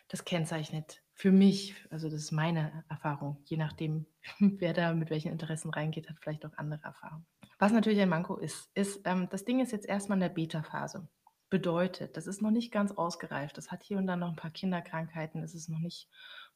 Das 0.07 0.23
kennzeichnet 0.23 1.03
für 1.17 1.31
mich, 1.31 1.73
also 1.89 2.09
das 2.09 2.21
ist 2.21 2.31
meine 2.31 2.85
Erfahrung, 2.89 3.41
je 3.45 3.57
nachdem, 3.57 4.05
wer 4.39 4.73
da 4.73 4.93
mit 4.93 5.09
welchen 5.09 5.31
Interessen 5.31 5.71
reingeht, 5.71 6.09
hat 6.09 6.17
vielleicht 6.21 6.45
auch 6.45 6.55
andere 6.57 6.83
Erfahrungen. 6.83 7.25
Was 7.57 7.71
natürlich 7.71 7.99
ein 7.99 8.09
Manko 8.09 8.35
ist, 8.35 8.69
ist, 8.75 9.01
ähm, 9.05 9.27
das 9.31 9.43
Ding 9.43 9.59
ist 9.59 9.71
jetzt 9.71 9.87
erstmal 9.87 10.17
in 10.17 10.21
der 10.21 10.29
Beta-Phase. 10.29 11.07
Bedeutet, 11.49 12.17
das 12.17 12.27
ist 12.27 12.43
noch 12.43 12.51
nicht 12.51 12.71
ganz 12.71 12.91
ausgereift. 12.91 13.57
Das 13.57 13.71
hat 13.71 13.81
hier 13.81 13.97
und 13.97 14.05
da 14.05 14.15
noch 14.15 14.29
ein 14.29 14.35
paar 14.35 14.51
Kinderkrankheiten. 14.51 15.41
Es 15.41 15.55
ist 15.55 15.69
noch 15.69 15.79
nicht 15.79 16.07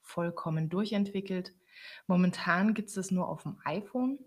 vollkommen 0.01 0.69
durchentwickelt. 0.69 1.55
Momentan 2.05 2.75
gibt 2.75 2.89
es 2.89 2.97
es 2.97 3.09
nur 3.09 3.29
auf 3.29 3.43
dem 3.43 3.57
iPhone 3.63 4.19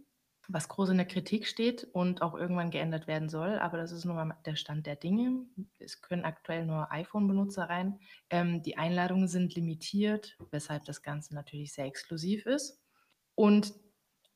was 0.49 0.69
groß 0.69 0.91
in 0.91 0.97
der 0.97 1.07
Kritik 1.07 1.47
steht 1.47 1.85
und 1.93 2.23
auch 2.23 2.35
irgendwann 2.35 2.71
geändert 2.71 3.07
werden 3.07 3.29
soll. 3.29 3.59
Aber 3.59 3.79
das 3.79 3.93
ist 3.93 4.05
nun 4.05 4.17
mal 4.17 4.37
der 4.45 4.57
Stand 4.57 4.87
der 4.87 4.97
Dinge. 4.97 5.47
Es 5.79 6.03
können 6.03 6.25
aktuell 6.25 6.67
nur 6.67 6.93
iPhone-Benutzer 6.93 7.65
rein. 7.65 7.99
Ähm, 8.31 8.63
die 8.63 8.77
Einladungen 8.77 9.29
sind 9.29 9.55
limitiert, 9.55 10.37
weshalb 10.51 10.85
das 10.85 11.03
Ganze 11.03 11.35
natürlich 11.35 11.73
sehr 11.73 11.87
exklusiv 11.87 12.47
ist. 12.47 12.83
Und 13.35 13.75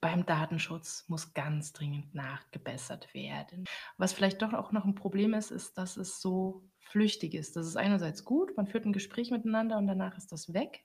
beim 0.00 0.26
Datenschutz 0.26 1.04
muss 1.08 1.34
ganz 1.34 1.72
dringend 1.72 2.14
nachgebessert 2.14 3.12
werden. 3.14 3.64
Was 3.96 4.12
vielleicht 4.12 4.42
doch 4.42 4.52
auch 4.52 4.72
noch 4.72 4.84
ein 4.84 4.94
Problem 4.94 5.34
ist, 5.34 5.50
ist, 5.50 5.76
dass 5.76 5.96
es 5.96 6.20
so 6.20 6.68
flüchtig 6.80 7.34
ist. 7.34 7.56
Das 7.56 7.66
ist 7.66 7.76
einerseits 7.76 8.24
gut, 8.24 8.56
man 8.56 8.66
führt 8.66 8.86
ein 8.86 8.92
Gespräch 8.92 9.30
miteinander 9.30 9.76
und 9.76 9.86
danach 9.86 10.16
ist 10.16 10.32
das 10.32 10.54
weg. 10.54 10.84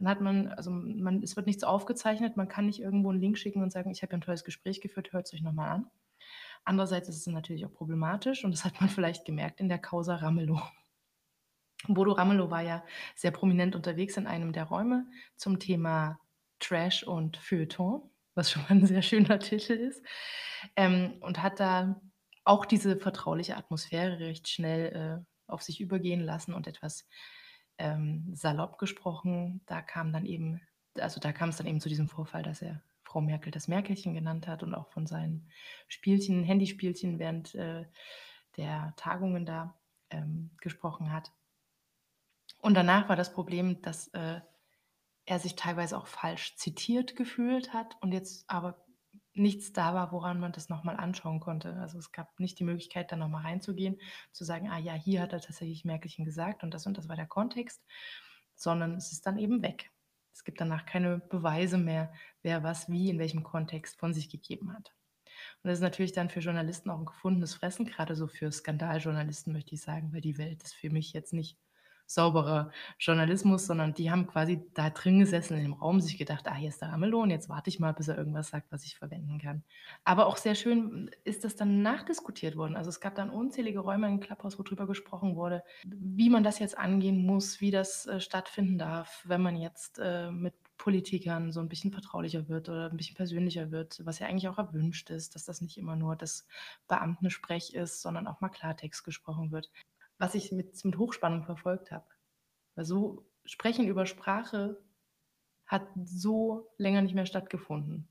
Dann 0.00 0.08
hat 0.10 0.20
man 0.22 0.48
also, 0.48 0.70
man 0.72 1.22
es 1.22 1.36
wird 1.36 1.46
nichts 1.46 1.64
aufgezeichnet, 1.64 2.36
man 2.38 2.48
kann 2.48 2.66
nicht 2.66 2.80
irgendwo 2.82 3.12
'n 3.12 3.20
Link 3.20 3.38
schicken 3.38 3.62
und 3.62 3.72
sagen: 3.72 3.90
„Ich 3.92 4.02
habe 4.02 4.10
hier 4.12 4.18
'n 4.18 4.22
tolles 4.22 4.44
Gespräch 4.44 4.80
geführt, 4.82 5.12
hört's 5.12 5.34
euch 5.34 5.42
noch 5.42 5.52
mal 5.54 5.70
an.“ 5.70 5.90
Andererseits 6.64 7.08
ist 7.10 7.18
es 7.18 7.26
natürlich 7.28 7.66
auch 7.66 7.74
problematisch 7.74 8.44
und 8.44 8.52
das 8.52 8.64
hat 8.64 8.80
man 8.80 8.88
vielleicht 8.90 9.24
gemerkt 9.26 9.60
in 9.60 9.68
der 9.70 9.78
Causa 9.80 10.16
Ramelow. 10.16 10.62
Bodo 11.88 12.12
Ramelow 12.12 12.50
war 12.50 12.62
ja 12.62 12.84
sehr 13.16 13.30
prominent 13.30 13.74
unterwegs 13.74 14.16
in 14.16 14.26
einem 14.26 14.52
der 14.52 14.64
Räume 14.64 15.06
zum 15.36 15.58
Thema 15.58 16.18
Trash 16.58 17.04
und 17.04 17.36
Feuilleton, 17.38 18.02
was 18.34 18.50
schon 18.50 18.62
mal 18.62 18.72
'n 18.72 18.86
sehr 18.86 19.02
schöner 19.02 19.38
Titel 19.38 19.72
ist, 19.72 20.04
ähm, 20.76 21.16
und 21.20 21.42
hat 21.42 21.58
da 21.60 22.00
auch 22.44 22.64
diese 22.66 22.96
vertrauliche 22.98 23.56
Atmosphäre 23.56 24.18
recht 24.20 24.48
schnell, 24.48 25.24
äh, 25.26 25.50
auf 25.50 25.62
sich 25.62 25.80
übergehen 25.80 26.20
lassen 26.20 26.54
und 26.54 26.66
etwas, 26.66 27.08
ähm, 27.80 28.30
salopp 28.34 28.78
gesprochen. 28.78 29.60
Da 29.66 29.82
kam 29.82 30.12
dann 30.12 30.26
eben 30.26 30.60
also, 30.98 31.20
da 31.20 31.32
kam's 31.32 31.56
dann 31.56 31.66
eben 31.66 31.80
zu 31.80 31.88
diesem 31.88 32.08
Vorfall, 32.08 32.42
dass 32.42 32.62
er 32.62 32.82
Frau 33.02 33.20
Merkel 33.20 33.50
das 33.50 33.68
Merkelchen 33.68 34.14
genannt 34.14 34.46
hat 34.46 34.62
und 34.62 34.74
auch 34.74 34.88
von 34.88 35.06
seinen 35.06 35.48
Spielchen 35.88 36.44
Handyspielchen 36.44 37.18
während, 37.18 37.54
äh, 37.54 37.86
der 38.56 38.94
Tagungen 38.96 39.46
da, 39.46 39.78
ähm, 40.10 40.50
gesprochen 40.60 41.12
hat. 41.12 41.32
Und 42.58 42.74
danach 42.74 43.08
war 43.08 43.16
das 43.16 43.32
Problem, 43.32 43.80
dass, 43.82 44.08
äh, 44.08 44.40
er 45.26 45.38
sich 45.38 45.54
teilweise 45.54 45.96
auch 45.96 46.08
falsch 46.08 46.56
zitiert 46.56 47.14
gefühlt 47.14 47.72
hat 47.72 47.96
und 48.00 48.12
jetzt 48.12 48.48
aber 48.48 48.84
nichts 49.34 49.72
da 49.72 49.94
war, 49.94 50.12
woran 50.12 50.40
man 50.40 50.52
das 50.52 50.68
noch 50.68 50.84
mal 50.84 50.96
anschauen 50.96 51.40
konnte. 51.40 51.74
Also, 51.76 51.98
es 51.98 52.12
gab 52.12 52.38
nicht 52.40 52.58
die 52.58 52.64
Möglichkeit, 52.64 53.12
da 53.12 53.16
noch 53.16 53.28
mal 53.28 53.42
reinzugehen, 53.42 54.00
zu 54.32 54.44
sagen: 54.44 54.68
„Ah 54.70 54.78
ja, 54.78 54.94
hier 54.94 55.22
hat 55.22 55.32
er 55.32 55.40
tatsächlich 55.40 55.84
Merkelchen 55.84 56.24
gesagt 56.24 56.62
und 56.64 56.74
das 56.74 56.86
und 56.86 56.98
das 56.98 57.08
war 57.08 57.16
der 57.16 57.26
Kontext“, 57.28 57.84
sondern 58.54 58.94
es 58.96 59.12
ist 59.12 59.26
dann 59.26 59.38
eben 59.38 59.62
weg. 59.62 59.90
Es 60.34 60.44
gibt 60.44 60.60
danach 60.60 60.86
keine 60.86 61.18
Beweise 61.18 61.78
mehr, 61.78 62.12
wer 62.42 62.62
was 62.64 62.88
wie 62.90 63.10
in 63.10 63.18
welchem 63.18 63.42
Kontext 63.44 63.98
von 63.98 64.14
sich 64.14 64.30
gegeben 64.30 64.72
hat. 64.74 64.94
Und 65.62 65.68
das 65.70 65.78
ist 65.78 65.82
natürlich 65.82 66.12
dann 66.12 66.30
für 66.30 66.40
Journalisten 66.40 66.90
auch 66.90 66.98
'n 67.00 67.06
gefundenes 67.06 67.54
Fressen, 67.54 67.86
grade 67.86 68.14
so 68.16 68.28
für 68.28 68.52
Skandaljournalisten, 68.52 69.52
möchte 69.52 69.74
ich 69.74 69.82
sagen, 69.82 70.12
weil 70.12 70.20
die 70.22 70.38
Welt 70.38 70.62
ist 70.64 70.74
für 70.74 70.90
mich 70.90 71.12
jetzt 71.14 71.32
nicht 71.34 71.58
sauberer 72.14 72.70
Journalismus, 72.98 73.66
sondern 73.66 73.94
die 73.94 74.10
haben 74.10 74.26
quasi 74.26 74.62
da 74.74 74.90
drin 74.90 75.18
gesessen 75.20 75.56
in 75.56 75.62
dem 75.64 75.72
Raum, 75.74 76.00
sich 76.00 76.18
gedacht: 76.18 76.46
„Ah, 76.48 76.54
hier 76.54 76.68
ist 76.70 76.80
der 76.82 76.90
Ramelow 76.90 77.22
und 77.22 77.30
jetzt 77.30 77.48
warte 77.48 77.70
ich 77.70 77.78
mal, 77.80 77.92
bis 77.94 78.08
er 78.08 78.18
irgendwas 78.18 78.48
sagt, 78.48 78.72
was 78.72 78.84
ich 78.84 78.96
verwenden 78.98 79.38
kann.“ 79.38 79.64
Aber 80.04 80.26
auch 80.26 80.36
sehr 80.36 80.54
schön 80.54 81.10
ist 81.24 81.44
das 81.44 81.56
dann 81.56 81.82
nachdiskutiert 81.82 82.56
worden. 82.56 82.76
Also, 82.76 82.88
es 82.90 83.00
gab 83.00 83.14
dann 83.14 83.30
unzählige 83.30 83.80
Räume 83.80 84.08
in 84.08 84.20
Clubhouse, 84.20 84.58
wo 84.58 84.62
drüber 84.62 84.86
gesprochen 84.86 85.36
wurde, 85.36 85.62
wie 85.86 86.30
man 86.30 86.42
das 86.44 86.58
jetzt 86.58 86.76
angehen 86.78 87.24
muss, 87.24 87.60
wie 87.60 87.70
das, 87.70 88.06
äh, 88.06 88.20
stattfinden 88.20 88.78
darf, 88.78 89.22
wenn 89.26 89.42
man 89.42 89.56
jetzt, 89.56 89.98
äh, 89.98 90.30
mit 90.30 90.54
Politikern 90.78 91.52
so 91.52 91.60
'n 91.60 91.68
bisschen 91.68 91.92
vertraulicher 91.92 92.48
wird 92.48 92.68
oder 92.70 92.90
'n 92.90 92.96
bisschen 92.96 93.16
persönlicher 93.16 93.70
wird, 93.70 94.00
was 94.06 94.18
ja 94.18 94.26
eigentlich 94.28 94.48
auch 94.48 94.58
erwünscht 94.58 95.10
ist, 95.10 95.34
dass 95.34 95.44
das 95.44 95.60
nicht 95.60 95.76
immer 95.78 95.96
nur 95.96 96.16
das 96.16 96.46
Beamtensprech 96.88 97.74
ist, 97.74 98.00
sondern 98.02 98.26
auch 98.26 98.40
mal 98.40 98.48
Klartext 98.48 99.04
gesprochen 99.04 99.52
wird. 99.52 99.70
Was 100.20 100.34
ich 100.34 100.52
mit 100.52 100.84
mit 100.84 100.98
Hochspannung 100.98 101.44
verfolgt 101.44 101.90
habe. 101.90 102.06
Weil 102.74 102.84
so 102.84 103.26
Sprechen 103.44 103.88
über 103.88 104.06
Sprache 104.06 104.78
hat 105.66 105.88
so 106.04 106.72
länger 106.76 107.02
nicht 107.02 107.14
mehr 107.14 107.26
stattgefunden. 107.26 108.08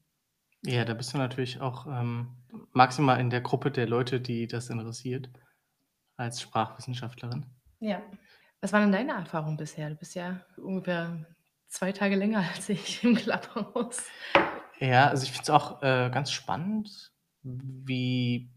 Ja, 0.66 0.84
da 0.86 0.94
bist 0.94 1.14
du 1.14 1.18
natürlich 1.18 1.62
auch, 1.62 1.86
ähm, 1.88 2.36
maximal 2.74 3.20
in 3.20 3.30
der 3.30 3.42
Gruppe 3.42 3.72
der 3.72 3.88
Leute, 3.88 4.20
die 4.20 4.48
das 4.48 4.70
interessiert 4.70 5.30
als 6.18 6.42
Sprachwissenschaftlerin. 6.42 7.46
Ja. 7.80 8.02
Was 8.60 8.74
waren 8.74 8.84
denn 8.84 8.92
deine 8.92 9.20
Erfahrungen 9.20 9.56
bisher? 9.56 9.90
Du 9.90 9.96
bist 9.96 10.16
ja 10.16 10.42
ungefähr 10.58 11.26
2 11.68 11.92
Tage 11.94 12.16
länger 12.16 12.44
als 12.56 12.68
ich 12.70 13.04
im 13.04 13.16
Clubhouse. 13.16 14.04
Ja, 14.80 15.08
also, 15.10 15.24
ich 15.24 15.32
finde 15.32 15.44
es 15.44 15.50
auch, 15.50 15.82
äh, 15.82 16.10
ganz 16.10 16.32
spannend, 16.32 17.14
wie 17.44 18.52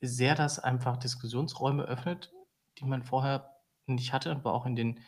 sehr 0.00 0.34
das 0.34 0.58
einfach 0.58 0.96
Diskussionsräume 0.96 1.84
öffnet, 1.84 2.33
die 2.78 2.84
man 2.84 3.02
vorher 3.02 3.56
nicht 3.86 4.12
hatte, 4.12 4.30
aber 4.32 4.52
auch 4.54 4.66
in 4.66 4.76
den 4.76 5.00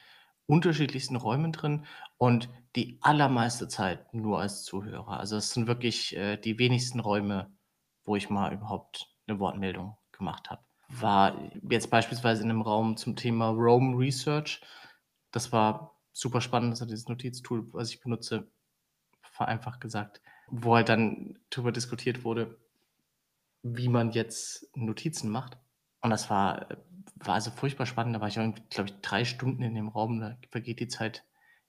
unterschiedlichsten 0.46 1.16
Räumen 1.16 1.52
drin 1.52 1.86
und 2.18 2.48
die 2.76 2.98
allermeiste 3.02 3.68
Zeit 3.68 4.12
nur 4.14 4.40
als 4.40 4.64
Zuhörer. 4.64 5.18
Also, 5.20 5.36
es 5.36 5.50
sind 5.52 5.66
wirklich, 5.66 6.16
äh, 6.16 6.36
die 6.36 6.58
wenigsten 6.58 7.00
Räume, 7.00 7.50
wo 8.04 8.16
ich 8.16 8.30
mal 8.30 8.52
überhaupt 8.52 9.08
'ne 9.26 9.38
Wortmeldung 9.40 9.96
gemacht 10.12 10.50
habe. 10.50 10.62
War 10.88 11.36
jetzt 11.70 11.90
beispielsweise 11.90 12.42
in 12.42 12.48
'nem 12.48 12.62
Raum 12.62 12.96
zum 12.96 13.16
Thema 13.16 13.48
Rome 13.50 13.98
Research. 13.98 14.60
Das 15.32 15.52
war 15.52 15.98
super 16.12 16.40
spannend, 16.40 16.72
das 16.74 16.80
war 16.80 16.86
dieses 16.88 17.08
Notiztool, 17.08 17.72
was 17.72 17.90
ich 17.90 18.00
benutze, 18.00 18.50
vereinfacht 19.22 19.80
gesagt, 19.80 20.22
wo 20.48 20.76
halt 20.76 20.88
dann 20.90 21.38
drüber 21.50 21.72
diskutiert 21.72 22.24
wurde, 22.24 22.58
wie 23.62 23.88
man 23.88 24.12
jetzt 24.12 24.70
Notizen 24.76 25.30
macht. 25.30 25.58
Und 26.02 26.10
das 26.10 26.30
war 26.30 26.70
äh, 26.70 26.76
war 27.16 27.34
also 27.34 27.50
furchtbar 27.50 27.86
spannend. 27.86 28.16
Da 28.16 28.20
war 28.20 28.28
ich 28.28 28.34
glaube 28.34 28.90
ich, 28.90 29.00
3 29.02 29.24
Stunden 29.24 29.62
in 29.62 29.74
dem 29.74 29.88
Raum, 29.88 30.20
da 30.20 30.36
vergeht 30.50 30.80
die 30.80 30.88
Zeit 30.88 31.24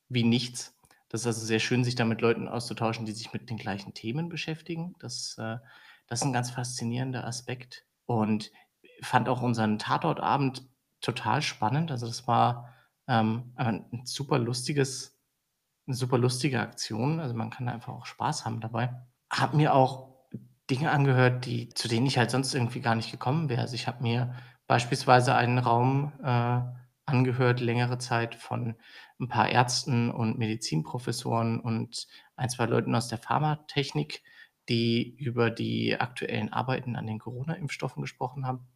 wie 0.09 0.23
nichts. 0.23 0.75
Das 1.09 1.21
ist 1.21 1.27
also 1.27 1.45
sehr 1.45 1.59
schön, 1.59 1.83
sich 1.83 1.95
da 1.95 2.05
mit 2.05 2.21
Leuten 2.21 2.47
auszutauschen, 2.47 3.05
die 3.05 3.11
sich 3.13 3.33
mit 3.33 3.49
den 3.49 3.57
gleichen 3.57 3.93
Themen 3.93 4.29
beschäftigen. 4.29 4.95
Das, 4.99 5.37
äh 5.39 5.57
das 6.07 6.21
ist 6.21 6.25
'n 6.27 6.33
ganz 6.33 6.51
faszinierender 6.51 7.25
Aspekt 7.25 7.85
und 8.05 8.51
fand 9.01 9.27
auch 9.29 9.41
unseren 9.41 9.77
Tatortabend 9.79 10.67
total 11.01 11.41
spannend. 11.41 11.91
Also, 11.91 12.07
das 12.07 12.27
war, 12.27 12.73
ähm, 13.07 13.53
ein 13.55 14.01
super 14.05 14.39
lustiges 14.39 15.17
'ne 15.87 15.95
super 15.95 16.17
lustige 16.19 16.61
Aktion. 16.61 17.19
Also, 17.21 17.35
man 17.35 17.49
kann 17.51 17.67
da 17.67 17.73
einfach 17.73 17.93
auch 17.93 18.05
Spaß 18.07 18.45
haben 18.45 18.61
dabei. 18.61 18.95
Habe 19.31 19.57
mir 19.57 19.73
auch 19.75 20.15
Dinge 20.71 20.91
angehört, 20.91 21.45
die 21.45 21.69
zu 21.69 21.87
denen 21.89 22.05
ich 22.07 22.17
halt 22.19 22.31
sonst 22.31 22.53
irgendwie 22.55 22.81
gar 22.81 22.95
nicht 22.95 23.11
gekommen 23.11 23.49
wäre. 23.49 23.61
Also, 23.61 23.75
ich 23.75 23.87
habe 23.87 24.03
mir 24.03 24.35
beispielsweise 24.67 25.35
einen 25.35 25.57
Raum, 25.59 26.13
äh, 26.23 26.61
angehört 27.05 27.59
längere 27.61 27.97
Zeit 27.99 28.35
von 28.35 28.75
'n 29.19 29.27
paar 29.29 29.49
Ärzten 29.49 30.11
und 30.11 30.37
Medizinprofessoren 30.37 31.59
und 31.59 32.07
1, 32.35 32.49
2 32.49 32.65
Leuten 32.65 32.93
aus 32.95 33.07
der 33.09 33.17
Pharmatechnik, 33.19 34.23
die 34.69 35.15
über 35.17 35.49
die 35.51 35.99
aktuellen 35.99 36.51
Arbeiten 36.53 36.95
an 36.97 37.07
den 37.07 37.19
Corona-Impfstoffen 37.19 38.01
gesprochen 38.01 38.45
haben. 38.45 38.67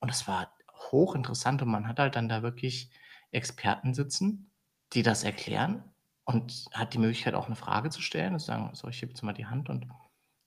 Und 0.00 0.10
das 0.10 0.28
war 0.28 0.52
hochinteressant 0.92 1.62
und 1.62 1.70
man 1.70 1.88
hat 1.88 1.98
halt 2.00 2.16
dann 2.16 2.28
da 2.28 2.42
wirklich 2.42 2.90
Experten 3.32 3.94
sitzen, 3.94 4.50
die 4.94 5.02
das 5.04 5.24
erklären 5.24 5.84
und 6.24 6.66
hat 6.72 6.94
die 6.94 6.98
Möglichkeit, 6.98 7.34
auch 7.34 7.48
'ne 7.48 7.56
Frage 7.56 7.90
zu 7.90 8.02
stellen 8.02 8.34
und 8.34 8.40
zu 8.40 8.46
sagen: 8.46 8.70
„So, 8.74 8.88
ich 8.88 9.02
hebe 9.02 9.12
jetzt 9.12 9.22
mal 9.22 9.32
die 9.34 9.46
Hand 9.46 9.70
und 9.70 9.88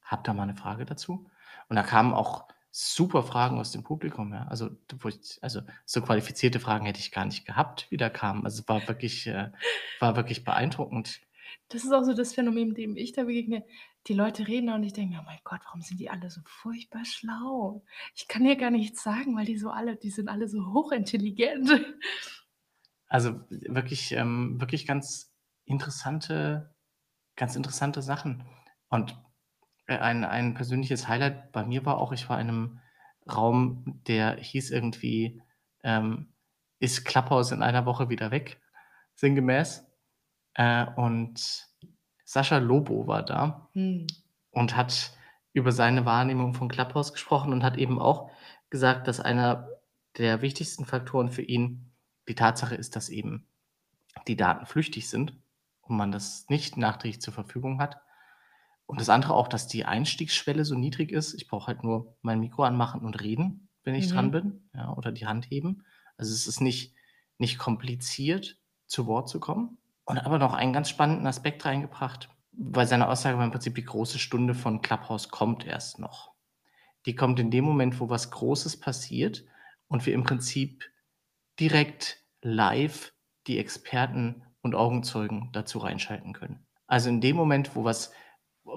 habe 0.03 0.23
da 0.25 0.33
mal 0.33 0.45
'ne 0.47 0.55
Frage 0.55 0.85
dazu.“ 0.85 1.29
Und 1.69 1.75
da 1.77 1.83
kamen 1.83 2.13
auch 2.13 2.47
super 2.71 3.23
Fragen 3.23 3.59
aus 3.59 3.71
dem 3.71 3.83
Publikum, 3.83 4.33
ja. 4.33 4.47
Also, 4.47 4.69
wo 4.99 5.07
ich 5.09 5.39
also, 5.41 5.61
so 5.85 6.01
qualifizierte 6.01 6.59
Fragen 6.59 6.85
hätte 6.85 6.99
ich 6.99 7.11
gar 7.11 7.25
nicht 7.25 7.45
gehabt, 7.45 7.87
die 7.91 7.97
da 7.97 8.09
kamen. 8.09 8.45
Also, 8.45 8.63
war 8.67 8.87
wirklich 8.87 9.27
äh, 9.27 9.51
war 9.99 10.15
wirklich 10.15 10.43
beeindruckend. 10.43 11.21
Das 11.69 11.83
ist 11.83 11.91
auch 11.91 12.03
so 12.03 12.13
das 12.13 12.33
Phänomen, 12.33 12.73
dem 12.73 12.97
ich 12.97 13.11
da 13.13 13.23
begegne. 13.23 13.63
Die 14.07 14.13
Leute 14.13 14.47
reden 14.47 14.69
und 14.69 14.83
ich 14.83 14.93
denke 14.93 15.17
„Oh 15.19 15.23
mein 15.25 15.39
Gott, 15.43 15.59
warum 15.65 15.81
sind 15.81 15.99
die 15.99 16.09
alle 16.09 16.29
so 16.29 16.41
furchtbar 16.45 17.05
schlau? 17.05 17.83
Ich 18.15 18.27
kann 18.27 18.43
hier 18.43 18.55
gar 18.55 18.71
nichts 18.71 19.03
sagen, 19.03 19.35
weil 19.35 19.45
die 19.45 19.57
so 19.57 19.69
alle 19.69 19.95
die 19.95 20.09
sind 20.09 20.29
alle 20.29 20.47
so 20.47 20.73
hochintelligent.“ 20.73 21.69
Also, 23.07 23.41
wirklich 23.49 24.11
ähm, 24.11 24.59
wirklich 24.61 24.85
ganz 24.85 25.33
interessante 25.65 26.75
ganz 27.37 27.55
interessante 27.55 28.01
Sachen. 28.03 28.45
Und, 28.89 29.17
ein 29.97 30.23
ein 30.25 30.53
persönliches 30.53 31.07
Highlight 31.07 31.51
bei 31.51 31.65
mir 31.65 31.85
war 31.85 31.97
auch, 31.97 32.11
ich 32.11 32.29
war 32.29 32.39
in 32.41 32.47
'nem 32.47 32.79
Raum, 33.31 34.01
der 34.07 34.37
hieß 34.37 34.71
irgendwie, 34.71 35.41
ähm: 35.83 36.33
„Ist 36.79 37.05
Clubhouse 37.05 37.51
in 37.51 37.61
einer 37.63 37.85
Woche 37.85 38.09
wieder 38.09 38.31
weg?“ 38.31 38.61
Sinngemäß. 39.15 39.85
Äh, 40.55 40.85
und 40.95 41.67
Sascha 42.25 42.57
Lobo 42.59 43.07
war 43.07 43.23
da 43.23 43.69
Mhm. 43.75 44.07
und 44.51 44.75
hat 44.77 45.13
über 45.53 45.71
seine 45.71 46.05
Wahrnehmung 46.05 46.53
von 46.53 46.69
Clubhouse 46.69 47.13
gesprochen 47.13 47.53
und 47.53 47.63
hat 47.63 47.77
eben 47.77 47.99
auch 47.99 48.31
gesagt, 48.69 49.07
dass 49.07 49.19
einer 49.19 49.69
der 50.17 50.41
wichtigsten 50.41 50.85
Faktoren 50.85 51.31
für 51.31 51.41
ihn 51.43 51.91
die 52.29 52.35
Tatsache 52.35 52.75
ist, 52.75 52.95
dass 52.95 53.09
eben 53.09 53.47
die 54.27 54.37
Daten 54.37 54.65
flüchtig 54.65 55.09
sind 55.09 55.35
und 55.81 55.97
man 55.97 56.11
das 56.11 56.47
nicht 56.49 56.77
nachträglich 56.77 57.21
zur 57.21 57.33
Verfügung 57.33 57.81
hat. 57.81 58.01
Und 58.89 58.99
das 58.99 59.09
andere 59.09 59.35
auch, 59.35 59.47
dass 59.47 59.67
die 59.67 59.85
Einstiegsschwelle 59.85 60.65
so 60.65 60.75
niedrig 60.75 61.11
ist. 61.11 61.35
Ich 61.35 61.47
brauche 61.47 61.67
halt 61.67 61.83
nur 61.83 62.17
mein 62.23 62.39
Mikro 62.39 62.63
anmachen 62.63 63.01
und 63.01 63.21
reden, 63.21 63.69
wenn 63.83 63.93
ich 63.95 64.07
dran 64.07 64.31
Mhm. 64.31 64.31
bin, 64.31 64.69
ja, 64.73 64.93
oder 64.93 65.11
die 65.11 65.27
Hand 65.27 65.45
heben. 65.51 65.85
Also, 66.17 66.33
es 66.33 66.47
ist 66.47 66.61
nicht 66.61 66.95
nicht 67.37 67.57
kompliziert, 67.57 68.57
zu 68.87 69.05
Wort 69.07 69.29
zu 69.29 69.39
kommen. 69.39 69.77
Und 70.05 70.17
er 70.17 70.25
aber 70.25 70.39
noch 70.39 70.53
einen 70.53 70.73
ganz 70.73 70.89
spannenden 70.89 71.27
Aspekt 71.27 71.63
reingebracht, 71.65 72.29
weil 72.51 72.87
seine 72.87 73.07
Aussage 73.07 73.37
war 73.37 73.45
im 73.45 73.51
Prinzip: 73.51 73.75
„Die 73.75 73.83
große 73.85 74.19
Stunde 74.19 74.55
von 74.55 74.81
Clubhouse 74.81 75.29
kommt 75.29 75.65
erst 75.65 75.99
noch.“ 75.99 76.33
Die 77.05 77.15
kommt 77.15 77.39
in 77.39 77.51
dem 77.51 77.65
Moment, 77.65 77.99
wo 77.99 78.09
was 78.09 78.31
Großes 78.31 78.79
passiert 78.79 79.45
und 79.87 80.05
wir 80.05 80.13
im 80.13 80.23
Prinzip 80.23 80.83
direkt 81.59 82.23
live 82.41 83.13
die 83.47 83.59
Experten 83.59 84.43
und 84.61 84.75
Augenzeugen 84.75 85.49
dazu 85.53 85.79
reinschalten 85.79 86.33
können. 86.33 86.65
Also 86.87 87.09
in 87.09 87.21
dem 87.21 87.35
Moment, 87.35 87.75
wo 87.75 87.83
was 87.83 88.11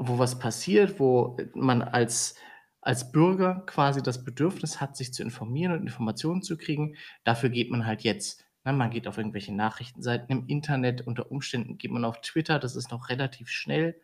wo 0.01 0.19
was 0.19 0.39
passiert, 0.39 0.99
wo 1.01 1.37
man 1.55 1.83
als 1.83 2.37
als 2.81 3.13
Bürger 3.13 3.63
quasi 3.67 4.03
das 4.03 4.25
Bedürfnis 4.25 4.81
hat, 4.81 4.97
sich 4.97 5.15
zu 5.15 5.23
informieren 5.23 5.73
und 5.73 5.83
Informationen 5.83 6.43
zu 6.43 6.57
kriegen, 6.57 6.97
dafür 7.25 7.49
geht 7.49 7.71
man 7.71 7.87
halt 7.87 8.03
jetzt. 8.03 8.45
Ne, 8.65 8.73
man 8.73 8.91
geht 8.91 9.07
auf 9.07 9.19
irgendwelche 9.19 9.55
Nachrichtenseiten 9.55 10.29
im 10.31 10.47
Internet, 10.49 11.07
unter 11.07 11.31
Umständen 11.31 11.79
geht 11.79 11.93
man 11.93 12.05
auf 12.05 12.21
Twitter, 12.23 12.59
das 12.59 12.75
ist 12.77 12.91
noch 12.91 13.09
relativ 13.09 13.49
schnell. 13.51 14.01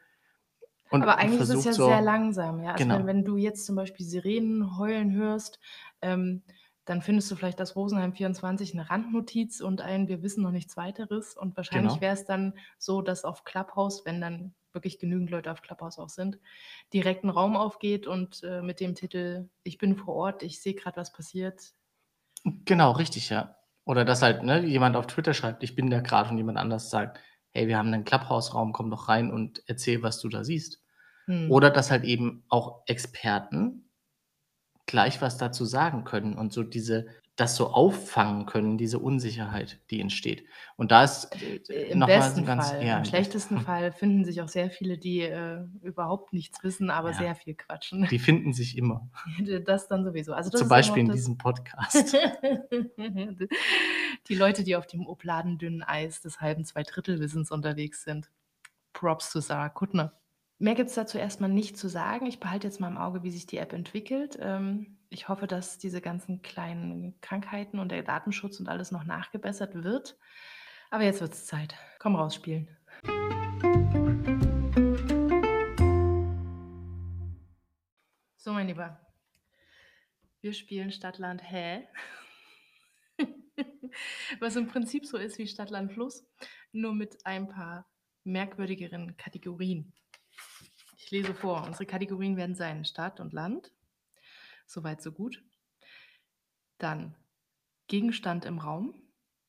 Und 0.90 1.00
Aber 1.00 1.18
eigentlich 1.18 1.48
ist 1.50 1.50
es 1.50 1.64
ja 1.64 1.74
so 1.74 1.76
sehr 1.76 2.00
langsam, 2.00 2.60
ja. 2.62 2.72
Also 2.74 2.88
Genau. 2.88 2.98
wenn 2.98 3.06
wenn 3.06 3.24
du 3.24 3.36
jetzt 3.36 3.66
zum 3.66 3.76
Beispiel 3.76 4.04
Sirenen 4.06 4.78
heulen 4.78 5.12
hörst, 5.12 5.60
ähm, 6.02 6.42
dann 6.84 7.02
findest 7.02 7.30
du 7.30 7.36
vielleicht 7.36 7.60
das 7.60 7.76
Rosenheim 7.76 8.14
24 8.14 8.72
eine 8.74 8.88
Randnotiz 8.90 9.60
und 9.60 9.80
ein 9.80 10.08
„Wir 10.08 10.22
wissen 10.22 10.42
noch 10.42 10.50
nichts 10.50 10.76
Weiteres“ 10.76 11.36
und 11.36 11.56
wahrscheinlich 11.56 12.00
Genau. 12.00 12.00
wäre 12.00 12.14
es 12.14 12.24
dann 12.24 12.54
so, 12.78 13.02
dass 13.02 13.24
auf 13.24 13.44
Clubhouse, 13.44 14.04
wenn 14.06 14.20
dann 14.20 14.54
wirklich 14.74 14.98
genügend 14.98 15.30
Leute 15.30 15.52
auf 15.52 15.62
Clubhouse 15.62 15.98
auch 15.98 16.08
sind, 16.10 16.38
direkt 16.94 17.24
'n 17.24 17.30
Raum 17.30 17.56
aufgeht 17.56 18.06
und, 18.06 18.42
äh, 18.44 18.62
mit 18.62 18.80
dem 18.80 18.94
Titel: 18.94 19.48
„Ich 19.64 19.78
bin 19.78 19.96
vor 19.96 20.14
Ort, 20.16 20.42
ich 20.44 20.60
sehe 20.62 20.74
gerade, 20.74 20.96
was 20.98 21.12
passiert.“ 21.12 21.72
Genau, 22.64 22.92
richtig, 22.92 23.30
ja. 23.30 23.56
Oder 23.84 24.04
dass 24.04 24.22
halt, 24.22 24.42
ne, 24.42 24.64
jemand 24.64 24.96
auf 24.96 25.06
Twitter 25.06 25.34
schreibt: 25.34 25.62
„Ich 25.62 25.74
bin 25.74 25.90
da 25.90 26.00
grad“ 26.00 26.30
und 26.30 26.36
jemand 26.38 26.58
anders 26.58 26.90
sagt: 26.90 27.18
„Hey, 27.50 27.66
wir 27.68 27.78
haben 27.78 27.90
'nen 27.90 28.04
Clubhouse-Raum, 28.04 28.72
komm 28.72 28.90
doch 28.90 29.08
rein 29.08 29.32
und 29.32 29.62
erzähl, 29.66 30.02
was 30.02 30.20
du 30.20 30.28
da 30.28 30.44
siehst.“ 30.44 30.82
Mhm. 31.28 31.52
Oder 31.52 31.70
dass 31.70 31.90
halt 31.90 32.04
eben 32.04 32.44
auch 32.48 32.82
Experten 32.86 33.88
gleich 34.88 35.20
was 35.20 35.36
dazu 35.36 35.66
sagen 35.66 36.04
können 36.04 36.34
und 36.34 36.52
so 36.52 36.62
diese 36.62 37.06
das 37.38 37.54
so 37.56 37.68
auffangen 37.68 38.46
können, 38.46 38.78
diese 38.78 38.98
Unsicherheit, 38.98 39.80
die 39.90 40.00
entsteht. 40.00 40.44
Und 40.76 40.90
da 40.90 41.04
ist, 41.04 41.28
äh, 41.42 41.56
Äh, 41.72 41.92
im 41.92 42.00
so 42.00 42.06
besten 42.06 42.44
ganz 42.44 42.70
Fall. 42.70 42.84
ja, 42.84 42.98
Im 42.98 43.04
schlechtesten 43.04 43.60
Fall 43.60 43.92
finden 43.92 44.24
sich 44.24 44.42
auch 44.42 44.48
sehr 44.48 44.70
viele, 44.70 44.98
die, 44.98 45.20
äh, 45.20 45.60
überhaupt 45.82 46.32
nichts 46.32 46.62
wissen, 46.64 46.90
aber 46.90 47.10
Ja. 47.12 47.18
sehr 47.18 47.34
viel 47.36 47.54
quatschen. 47.54 48.06
Die 48.10 48.18
finden 48.18 48.52
sich 48.52 48.76
immer. 48.76 49.08
Das 49.64 49.86
dann 49.88 50.04
sowieso. 50.04 50.32
Also, 50.34 50.50
Zum 50.50 50.68
Beispiel 50.68 51.04
in 51.04 51.12
diesem 51.12 51.38
Podcast. 51.38 51.94
Die 54.28 54.34
Leute, 54.34 54.64
die 54.64 54.76
auf 54.76 54.86
dem 54.86 55.06
obladendünnen 55.06 55.82
Eis 55.82 56.20
des 56.20 56.40
halben 56.40 56.64
Zweidrittelwissens 56.64 57.50
unterwegs 57.50 58.02
sind. 58.02 58.30
Props 58.92 59.30
zu 59.30 59.40
Sarah 59.40 59.68
Kuttner. 59.68 60.12
Mehr 60.58 60.74
gibt's 60.74 60.94
dazu 60.94 61.18
erst 61.18 61.40
mal 61.40 61.48
nicht 61.48 61.76
zu 61.78 61.88
sagen. 61.88 62.26
Ich 62.26 62.40
behalte 62.40 62.66
jetzt 62.66 62.80
mal 62.80 62.88
im 62.88 62.98
Auge, 62.98 63.22
wie 63.22 63.30
sich 63.30 63.46
die 63.46 63.58
App 63.58 63.72
entwickelt. 63.72 64.36
Ähm, 64.40 64.97
ich 65.10 65.28
hoffe, 65.28 65.46
dass 65.46 65.78
diese 65.78 66.00
ganzen 66.00 66.42
kleinen 66.42 67.18
Krankheiten 67.20 67.78
und 67.78 67.90
der 67.90 68.02
Datenschutz 68.02 68.60
und 68.60 68.68
alles 68.68 68.90
noch 68.90 69.04
nachgebessert 69.04 69.82
wird. 69.82 70.18
Aber 70.90 71.04
jetzt 71.04 71.20
wird's 71.20 71.46
Zeit. 71.46 71.74
Komm 71.98 72.14
raus 72.14 72.34
spielen. 72.34 72.68
So, 78.36 78.52
mein 78.52 78.66
Lieber. 78.66 79.00
Wir 80.40 80.52
spielen 80.52 80.92
Stadt, 80.92 81.18
Land, 81.18 81.42
Hä? 81.42 81.88
Was 84.40 84.56
im 84.56 84.68
Prinzip 84.68 85.04
so 85.04 85.16
ist 85.16 85.38
wie 85.38 85.48
Stadt, 85.48 85.70
Land, 85.70 85.92
Fluss, 85.92 86.24
nur 86.72 86.94
mit 86.94 87.26
ein 87.26 87.48
paar 87.48 87.90
merkwürdigeren 88.24 89.16
Kategorien. 89.16 89.92
Ich 90.96 91.10
lese 91.10 91.34
vor. 91.34 91.64
Unsere 91.66 91.86
Kategorien 91.86 92.36
werden 92.36 92.54
sein 92.54 92.84
Stadt 92.84 93.20
und 93.20 93.32
Land. 93.32 93.72
So 94.68 94.84
weit, 94.84 95.00
so 95.02 95.12
gut. 95.12 95.42
Dann 96.78 97.16
Gegenstand 97.88 98.44
im 98.44 98.58
Raum, 98.58 98.94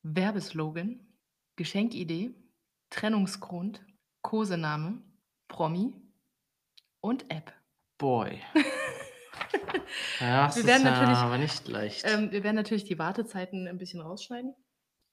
Werbeslogan, 0.02 1.06
Geschenkidee, 1.56 2.34
Trennungsgrund, 2.88 3.84
Kosename, 4.22 5.02
Promi 5.46 5.94
und 7.00 7.30
App. 7.30 7.52
Boy. 7.98 8.40
Ja, 10.20 10.46
das 10.46 10.56
Wir 10.56 10.60
ist 10.62 10.66
werden 10.66 10.84
ja 10.84 10.90
natürlich 10.92 11.18
aber 11.18 11.38
nicht 11.38 11.66
leicht. 11.68 12.04
ähm, 12.06 12.30
wir 12.30 12.44
werden 12.44 12.56
natürlich 12.56 12.84
die 12.84 12.98
Wartezeiten 12.98 13.66
'n 13.66 13.78
bisschen 13.78 14.00
rausschneiden, 14.00 14.54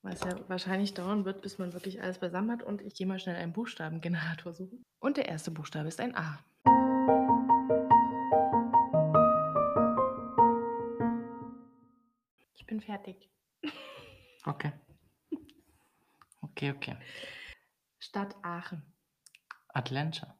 weil's 0.03 0.21
ja 0.21 0.37
wahrscheinlich 0.49 0.93
dauern 0.93 1.25
wird, 1.25 1.41
bis 1.41 1.57
man 1.57 1.73
wirklich 1.73 2.01
alles 2.01 2.19
beisammen 2.19 2.51
hat 2.51 2.61
und 2.63 2.81
ich 2.81 2.93
gehe 2.93 3.07
mal 3.07 3.19
schnell 3.19 3.35
einen 3.35 3.53
Buchstabengenerator 3.53 4.53
suchen. 4.53 4.83
Und 4.99 5.17
der 5.17 5.27
erste 5.27 5.49
Buchstabe 5.51 5.87
ist 5.87 5.99
ein 5.99 6.15
A. 6.15 6.39
bin 12.77 12.81
fertig. 12.81 13.29
Okay. 14.45 14.71
Okay, 16.41 16.71
okay. 16.71 16.97
Stadt 17.99 18.35
Aachen. 18.43 18.83
Atlanta. 19.69 20.39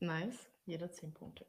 Nice, 0.00 0.50
jeder 0.66 0.92
10 0.92 1.14
Punkte. 1.14 1.46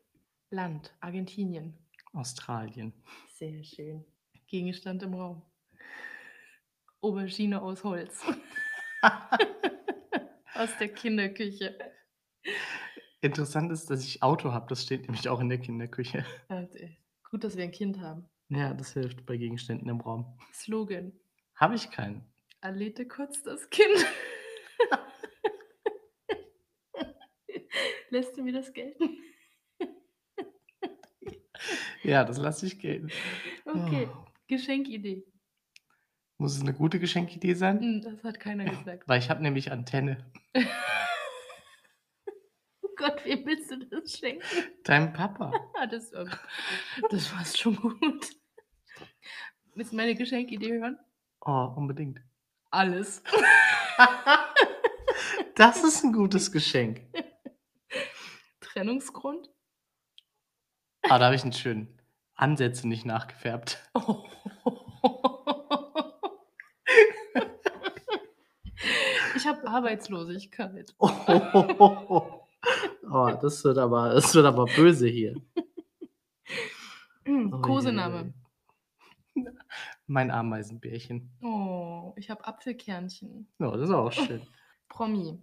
Land 0.50 0.94
Argentinien. 1.00 1.78
Australien. 2.14 2.94
Sehr 3.28 3.64
schön. 3.64 4.06
Gegenstand 4.48 5.04
im 5.04 5.14
Raum. 5.14 5.42
Aubergine 7.02 7.62
aus 7.62 7.84
Holz. 7.84 8.24
Aus 10.54 10.78
der 10.78 10.90
Kinderküche. 10.90 11.76
Interessant 13.22 13.72
ist, 13.72 13.90
dass 13.90 14.04
ich 14.04 14.22
Auto 14.22 14.52
habe, 14.52 14.68
das 14.68 14.84
steht 14.84 15.04
nämlich 15.04 15.28
auch 15.28 15.40
in 15.40 15.50
der 15.50 15.60
Kinderküche. 15.60 16.24
Gut, 17.32 17.44
dass 17.44 17.56
wir 17.56 17.64
'n 17.64 17.72
Kind 17.72 18.00
haben. 18.00 18.30
Ja, 18.52 18.74
das 18.74 18.92
hilft 18.94 19.26
bei 19.26 19.38
Gegenständen 19.38 19.88
im 19.88 20.02
Raum. 20.02 20.38
Slogan. 20.54 21.14
Habe 21.56 21.76
ich 21.76 21.90
keinen. 21.90 22.26
Alete 22.60 23.08
kotzt 23.08 23.48
das 23.48 23.70
Kind. 23.70 24.06
Lässt 28.10 28.36
du 28.38 28.44
mir 28.44 28.52
das 28.52 28.74
gelten? 28.74 29.18
Ja, 32.04 32.26
das 32.26 32.38
lasse 32.40 32.66
ich 32.66 32.80
gelten. 32.80 33.10
Okay, 33.66 34.10
Oh. 34.12 34.26
Geschenkidee. 34.48 35.24
Muss 36.38 36.58
es 36.58 36.64
'ne 36.64 36.74
gute 36.74 37.00
Geschenkidee 37.00 37.54
sein? 37.54 37.80
Hm, 37.80 38.02
das 38.02 38.24
hat 38.24 38.40
keiner 38.40 38.66
gesagt. 38.66 39.08
Weil 39.08 39.20
ich 39.20 39.30
habe 39.30 39.42
nämlich 39.42 39.72
Antenne. 39.72 40.30
Oh 42.84 42.90
Gott, 42.98 43.24
wem 43.26 43.46
willst 43.46 43.72
du 43.72 43.78
das 43.88 44.18
schenken? 44.18 44.46
Deinem 44.84 45.14
Papa. 45.14 45.52
Ah, 45.76 45.88
das 45.88 46.12
war 46.14 46.26
das 47.10 47.30
passt 47.30 47.60
schon 47.60 47.76
gut. 47.76 48.30
Willst 49.76 49.92
du 49.92 49.96
meine 49.96 50.16
Geschenkidee 50.16 50.74
hören? 50.80 50.98
Oh, 51.42 51.74
unbedingt. 51.76 52.22
Alles. 52.72 53.24
Das 55.56 55.84
ist 55.84 56.04
'n 56.04 56.12
gutes 56.14 56.52
Geschenk. 56.52 57.02
Trennungsgrund? 58.62 59.50
Ah, 61.04 61.20
da 61.20 61.26
habe 61.26 61.36
ich 61.36 61.44
'n 61.44 61.54
schönen. 61.54 62.00
Ansätze 62.36 62.88
nicht 62.88 63.06
nachgefärbt. 63.06 63.78
Ich 69.36 69.46
habe 69.48 69.68
Arbeitslosigkeit. 69.68 70.96
Oh, 73.14 73.30
das 73.42 73.62
wird 73.66 73.78
aber 73.78 74.14
das 74.14 74.34
wird 74.36 74.46
aber 74.46 74.66
böse 74.68 75.08
hier. 75.08 75.36
Hm, 77.26 77.52
Oh 77.54 77.58
Kosename. 77.62 78.34
Mein 80.08 80.32
Ameisenbärchen. 80.32 81.32
Oh, 81.42 82.14
ich 82.18 82.30
habe 82.30 82.46
Apfelkernchen. 82.46 83.48
Ja, 83.60 83.72
das 83.72 83.90
ist 83.90 83.96
auch 83.96 84.12
schön. 84.12 84.46
Promi. 84.90 85.40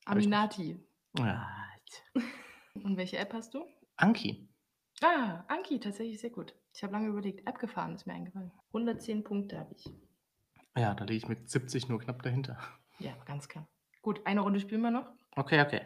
Ich. 0.00 0.06
Aminati. 0.06 0.80
Ah, 1.20 1.46
Und 2.74 2.96
welche 2.96 3.18
App 3.18 3.32
hast 3.34 3.54
du? 3.54 3.66
Anki. 3.96 4.48
Ah, 5.02 5.44
Anki, 5.48 5.78
tatsächlich 5.78 6.20
sehr 6.20 6.30
gut. 6.30 6.54
Ich 6.74 6.82
habe 6.82 6.92
lange 6.92 7.08
überlegt. 7.08 7.46
App 7.46 7.58
gefahren 7.58 7.94
ist 7.94 8.06
mir 8.06 8.14
eingefallen. 8.14 8.50
110 8.68 9.24
Punkte 9.24 9.58
habe 9.58 9.74
ich. 9.74 9.84
Ja, 10.76 10.94
da 10.94 11.04
liege 11.04 11.18
ich 11.18 11.28
mit 11.28 11.50
70 11.50 11.88
nur 11.88 12.00
knapp 12.00 12.22
dahinter. 12.22 12.58
Ja, 12.98 13.12
ganz 13.26 13.48
klar. 13.48 13.68
Gut, 14.00 14.26
eine 14.26 14.40
Runde 14.40 14.60
spielen 14.60 14.80
wir 14.80 14.90
noch. 14.90 15.06
Okay, 15.36 15.60
okay. 15.60 15.82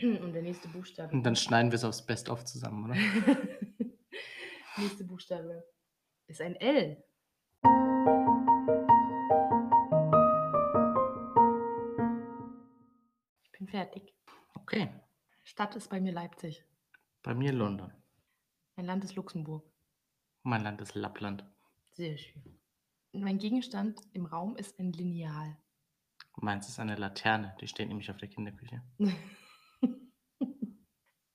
Und 0.00 0.32
der 0.32 0.42
nächste 0.42 0.68
Buchstabe. 0.68 1.12
Und 1.12 1.24
dann 1.24 1.36
schneiden 1.36 1.70
wir's 1.70 1.84
aufs 1.84 2.06
Best-of 2.06 2.44
zusammen, 2.44 2.84
oder? 2.84 2.94
nächste 4.78 5.04
Buchstabe 5.04 5.64
ist 6.32 6.40
ein 6.40 6.56
L. 6.56 6.96
Ich 13.42 13.52
bin 13.52 13.68
fertig. 13.68 14.14
Okay. 14.54 14.88
Stadt 15.44 15.76
ist 15.76 15.90
bei 15.90 16.00
mir 16.00 16.12
Leipzig. 16.12 16.64
Bei 17.22 17.34
mir 17.34 17.52
London. 17.52 17.92
Mein 18.76 18.86
Land 18.86 19.04
ist 19.04 19.14
Luxemburg. 19.14 19.70
Mein 20.42 20.62
Land 20.62 20.80
ist 20.80 20.94
Lappland. 20.94 21.44
Sehr 21.90 22.16
schön. 22.16 22.58
Mein 23.12 23.38
Gegenstand 23.38 24.00
im 24.14 24.24
Raum 24.24 24.56
ist 24.56 24.78
ein 24.80 24.92
Lineal. 24.92 25.58
Meins 26.36 26.66
ist 26.66 26.80
eine 26.80 26.96
Laterne, 26.96 27.54
die 27.60 27.68
steht 27.68 27.88
nämlich 27.88 28.10
auf 28.10 28.16
der 28.16 28.28
Kinderküche. 28.28 28.82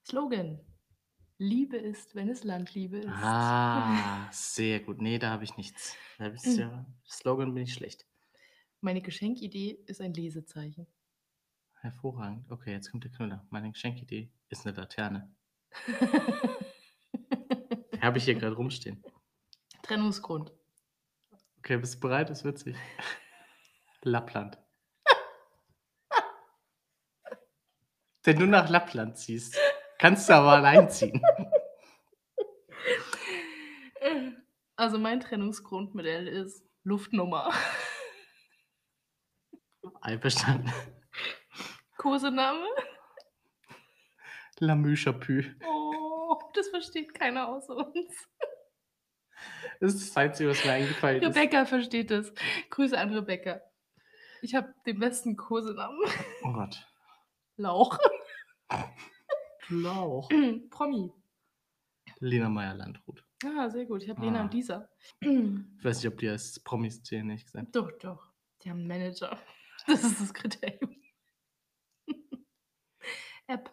Slogan. 0.04 0.60
Liebe 1.40 1.78
ist, 1.78 2.16
wenn 2.16 2.30
es 2.30 2.44
Landliebe 2.44 2.98
ist. 2.98 3.10
Ah, 3.10 4.28
sehr 4.32 4.80
gut. 4.80 5.02
Ne, 5.02 5.20
da 5.20 5.30
habe 5.30 5.44
ich 5.44 5.56
nichts. 5.56 5.96
Da 6.18 6.30
bist 6.30 6.58
ja 6.58 6.86
Slogan 7.08 7.54
bin 7.54 7.64
ich 7.64 7.74
schlecht. 7.74 8.06
Meine 8.82 9.02
Geschenkidee 9.02 9.80
ist 9.86 10.02
ein 10.02 10.14
Lesezeichen. 10.14 10.88
Hervorragend. 11.82 12.52
Okay, 12.52 12.72
jetzt 12.72 12.92
kommt 12.92 13.04
der 13.04 13.12
Knüller. 13.12 13.46
Meine 13.50 13.72
Geschenkidee 13.72 14.32
ist 14.50 14.66
eine 14.66 14.76
Laterne. 14.76 15.32
Habe 18.02 18.18
ich 18.18 18.26
hier 18.26 18.36
gerade 18.36 18.56
rumstehen. 18.56 19.04
Trennungsgrund. 19.84 20.52
Okay, 21.60 21.78
bist 21.78 21.96
du 21.96 22.00
bereit? 22.00 22.30
Ist 22.30 22.46
witzig. 22.46 22.76
Lappland. 24.02 24.58
Wenn 28.24 28.40
du 28.40 28.46
nach 28.46 28.70
Lappland 28.70 29.18
ziehst, 29.18 29.58
kannst 30.00 30.30
du 30.30 30.34
aber 30.34 30.54
allein 30.54 30.90
ziehen. 30.90 31.22
Also 34.80 35.00
mein 35.00 35.20
Trennungsgrundmodell 35.20 36.28
ist 36.28 36.64
Luftnummer. 36.84 37.52
Einverstanden. 40.02 40.72
Kosename? 41.98 42.68
Lamü 44.60 44.96
Chapü. 44.96 45.56
Oh, 45.66 46.40
das 46.54 46.70
versteht 46.70 47.16
keiner 47.16 47.48
außer 47.50 47.76
uns. 47.76 48.30
Das 49.80 49.96
ist 49.96 50.10
das 50.10 50.18
Einzige, 50.18 50.52
was 50.52 50.64
mir 50.64 50.74
eingefallen 50.74 51.24
ist. 51.24 51.36
Rebecca 51.36 51.66
versteht 51.66 52.12
es. 52.12 52.32
Grüße 52.70 52.98
an 52.98 53.14
Rebecca. 53.14 53.62
Ich 54.44 54.54
habe 54.54 54.74
den 54.86 55.00
besten 55.00 55.36
Kosenamen. 55.36 56.00
Oh 56.44 56.54
Gott. 56.54 56.88
Lauch. 57.58 57.98
Lauch. 59.70 60.30
Promi. 60.70 61.12
Lena 62.20 62.50
Meyer-Landrut. 62.50 63.24
Ah, 63.46 63.70
sehr 63.70 63.86
gut. 63.86 64.04
Ich 64.04 64.10
habe 64.10 64.22
Lena 64.22 64.40
Ah. 64.40 64.44
und 64.44 64.54
Lisa. 64.54 64.90
Ich 65.20 65.30
weiß 65.84 65.98
nicht, 66.04 66.12
ob 66.12 66.18
die 66.20 66.30
als 66.30 66.60
Promis 66.64 67.04
zählen, 67.04 67.30
ehrlich 67.30 67.46
gesagt. 67.46 67.76
Doch, 67.76 67.92
doch. 68.00 68.32
Die 68.64 68.70
haben 68.70 68.80
einen 68.80 68.88
Manager. 68.88 69.38
Das 69.86 70.04
ist 70.04 70.20
das 70.20 70.34
Kriterium. 70.34 70.96
App. 73.48 73.72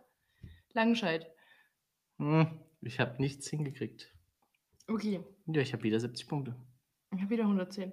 Langenscheid. 0.73 1.27
Hm, 2.19 2.61
ich 2.83 3.01
habe 3.01 3.21
nichts 3.21 3.49
hingekriegt. 3.49 4.15
Okay. 4.87 5.25
Ja, 5.47 5.61
ich 5.63 5.73
habe 5.73 5.83
wieder 5.83 5.99
70 5.99 6.29
Punkte. 6.29 6.55
Ich 7.15 7.21
habe 7.21 7.31
wieder 7.31 7.45
110. 7.45 7.93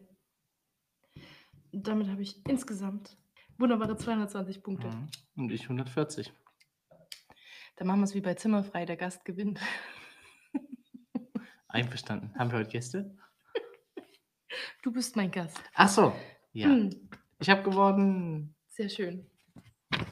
Und 1.71 1.87
damit 1.87 2.09
habe 2.09 2.21
ich 2.21 2.45
insgesamt 2.47 3.17
wunderbare 3.57 3.95
220 3.95 4.61
Punkte. 4.61 4.89
Mhm. 4.89 5.09
Und 5.43 5.51
ich 5.51 5.63
140. 5.63 6.31
Dann 7.81 7.87
machen 7.87 8.01
wir 8.01 8.03
es 8.03 8.13
wie 8.13 8.21
bei 8.21 8.35
Zimmerfrei, 8.35 8.85
der 8.85 8.95
Gast 8.95 9.25
gewinnt. 9.25 9.59
Einverstanden. 11.67 12.31
Haben 12.37 12.51
wir 12.51 12.59
heute 12.59 12.69
Gäste? 12.69 13.17
Du 14.83 14.91
bist 14.91 15.15
mein 15.15 15.31
Gast. 15.31 15.59
Ach 15.73 15.89
so. 15.89 16.13
Ja. 16.53 16.67
Hm, 16.67 16.91
Ich 17.39 17.49
habe 17.49 17.63
gewonnen. 17.63 18.53
sehr 18.67 18.87
schön. 18.87 19.25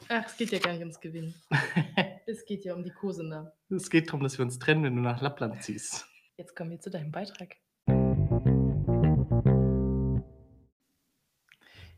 Ach, 0.07 0.25
es 0.25 0.35
geht 0.35 0.49
ja 0.51 0.57
gar 0.57 0.71
nicht 0.71 0.79
ums 0.79 0.99
Gewinnen. 0.99 1.35
Es 2.25 2.43
geht 2.43 2.65
ja 2.65 2.73
um 2.73 2.83
die 2.83 2.89
Kosenamen. 2.89 3.51
es 3.69 3.91
geht 3.91 4.07
darum, 4.07 4.23
dass 4.23 4.39
wir 4.39 4.45
uns 4.45 4.57
trennen, 4.57 4.83
wenn 4.83 4.95
du 4.95 5.03
nach 5.03 5.21
Lappland 5.21 5.61
ziehst. 5.61 6.07
Jetzt 6.37 6.55
kommen 6.55 6.71
wir 6.71 6.79
zu 6.79 6.89
deinem 6.89 7.11
Beitrag. 7.11 7.55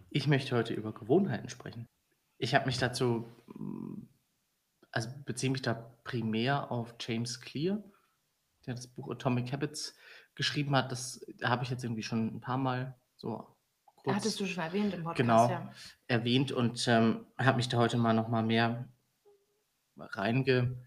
Ich 0.09 0.27
möchte 0.27 0.53
heute 0.53 0.73
über 0.73 0.93
Gewohnheiten 0.93 1.47
sprechen. 1.47 1.87
Ich 2.37 2.55
habe 2.55 2.65
mich 2.65 2.77
dazu, 2.77 3.25
mm, 3.55 4.01
also 4.91 5.09
beziehe 5.25 5.51
mich 5.51 5.61
da 5.61 5.73
primär 6.03 6.71
auf 6.71 6.95
James 6.99 7.39
Clear, 7.41 7.83
der 8.65 8.75
das 8.75 8.87
Buch 8.87 9.09
Atomic 9.09 9.51
Habits 9.51 9.95
geschrieben 10.35 10.75
hat. 10.75 10.91
Das 10.91 11.25
habe 11.43 11.63
ich 11.63 11.69
jetzt 11.69 11.83
irgendwie 11.83 12.03
schon 12.03 12.35
ein 12.35 12.41
paar 12.41 12.57
Mal 12.57 12.95
so 13.15 13.47
kurz 13.95 14.15
Hattest 14.15 14.39
du 14.39 14.45
schon 14.45 14.63
erwähnt 14.63 14.93
im 14.93 15.03
Podcast, 15.03 15.17
Genau. 15.17 15.49
ja. 15.49 15.71
erwähnt 16.07 16.51
und 16.51 16.87
ähm, 16.87 17.25
habe 17.37 17.57
mich 17.57 17.69
da 17.69 17.77
heute 17.77 17.97
mal 17.97 18.13
noch 18.13 18.27
mal 18.27 18.43
mehr 18.43 18.87
reinge, 19.97 20.77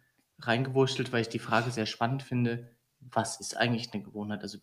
reingewurschtelt, 0.41 1.13
weil 1.13 1.23
ich 1.23 1.29
die 1.29 1.39
Frage 1.39 1.71
sehr 1.71 1.87
spannend 1.87 2.23
finde, 2.23 2.71
was 3.01 3.41
ist 3.41 3.57
eigentlich 3.57 3.93
eine 3.93 4.03
Gewohnheit? 4.03 4.43
Also 4.43 4.59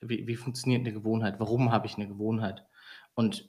wie, 0.00 0.26
wie 0.26 0.36
funktioniert 0.36 0.80
eine 0.80 0.92
Gewohnheit? 0.92 1.40
Warum 1.40 1.72
habe 1.72 1.86
ich 1.86 1.96
eine 1.96 2.08
Gewohnheit? 2.08 2.66
Und 3.14 3.48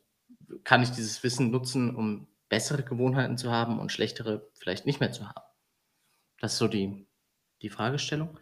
kann 0.63 0.81
ich 0.81 0.91
dieses 0.91 1.21
Wissen 1.23 1.51
nutzen, 1.51 1.93
um 1.95 2.27
bessere 2.49 2.83
Gewohnheiten 2.83 3.37
zu 3.37 3.51
haben 3.51 3.79
und 3.79 3.91
schlechtere 3.91 4.49
vielleicht 4.53 4.85
nicht 4.85 4.99
mehr 4.99 5.11
zu 5.11 5.27
haben? 5.27 5.41
Das 6.39 6.53
ist 6.53 6.59
so 6.59 6.67
die, 6.67 7.07
die 7.61 7.69
Fragestellung. 7.69 8.37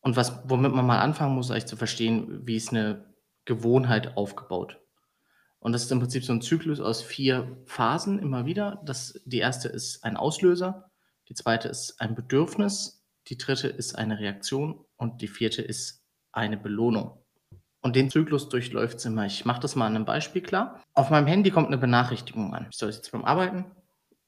Und 0.00 0.16
was, 0.16 0.40
womit 0.44 0.72
man 0.72 0.86
mal 0.86 1.00
anfangen 1.00 1.34
muss, 1.34 1.50
eigentlich 1.50 1.66
zu 1.66 1.76
verstehen, 1.76 2.46
wie 2.46 2.56
ist 2.56 2.70
eine 2.70 3.14
Gewohnheit 3.46 4.16
aufgebaut? 4.16 4.80
Und 5.60 5.72
das 5.72 5.84
ist 5.84 5.92
im 5.92 6.00
Prinzip 6.00 6.24
so 6.24 6.34
ein 6.34 6.42
Zyklus 6.42 6.78
aus 6.78 7.00
vier 7.00 7.56
Phasen 7.64 8.18
immer 8.18 8.44
wieder. 8.44 8.82
Das, 8.84 9.18
die 9.24 9.38
erste 9.38 9.68
ist 9.68 10.04
ein 10.04 10.18
Auslöser, 10.18 10.90
die 11.30 11.34
zweite 11.34 11.68
ist 11.68 12.02
ein 12.02 12.14
Bedürfnis, 12.14 13.02
die 13.28 13.38
dritte 13.38 13.68
ist 13.68 13.94
eine 13.94 14.18
Reaktion 14.18 14.84
und 14.96 15.22
die 15.22 15.28
vierte 15.28 15.62
ist 15.62 16.04
eine 16.32 16.58
Belohnung. 16.58 17.23
Und 17.84 17.96
den 17.96 18.08
Zyklus 18.08 18.48
durchläuft 18.48 18.96
es 18.96 19.04
immer. 19.04 19.26
Ich 19.26 19.44
mache 19.44 19.60
das 19.60 19.76
mal 19.76 19.86
an 19.86 19.94
einem 19.94 20.06
Beispiel 20.06 20.40
klar. 20.40 20.82
Auf 20.94 21.10
meinem 21.10 21.26
Handy 21.26 21.50
kommt 21.50 21.66
eine 21.66 21.76
Benachrichtigung 21.76 22.54
an. 22.54 22.66
Ich 22.70 22.78
soll 22.78 22.90
jetzt 22.90 23.12
beim 23.12 23.26
Arbeiten 23.26 23.66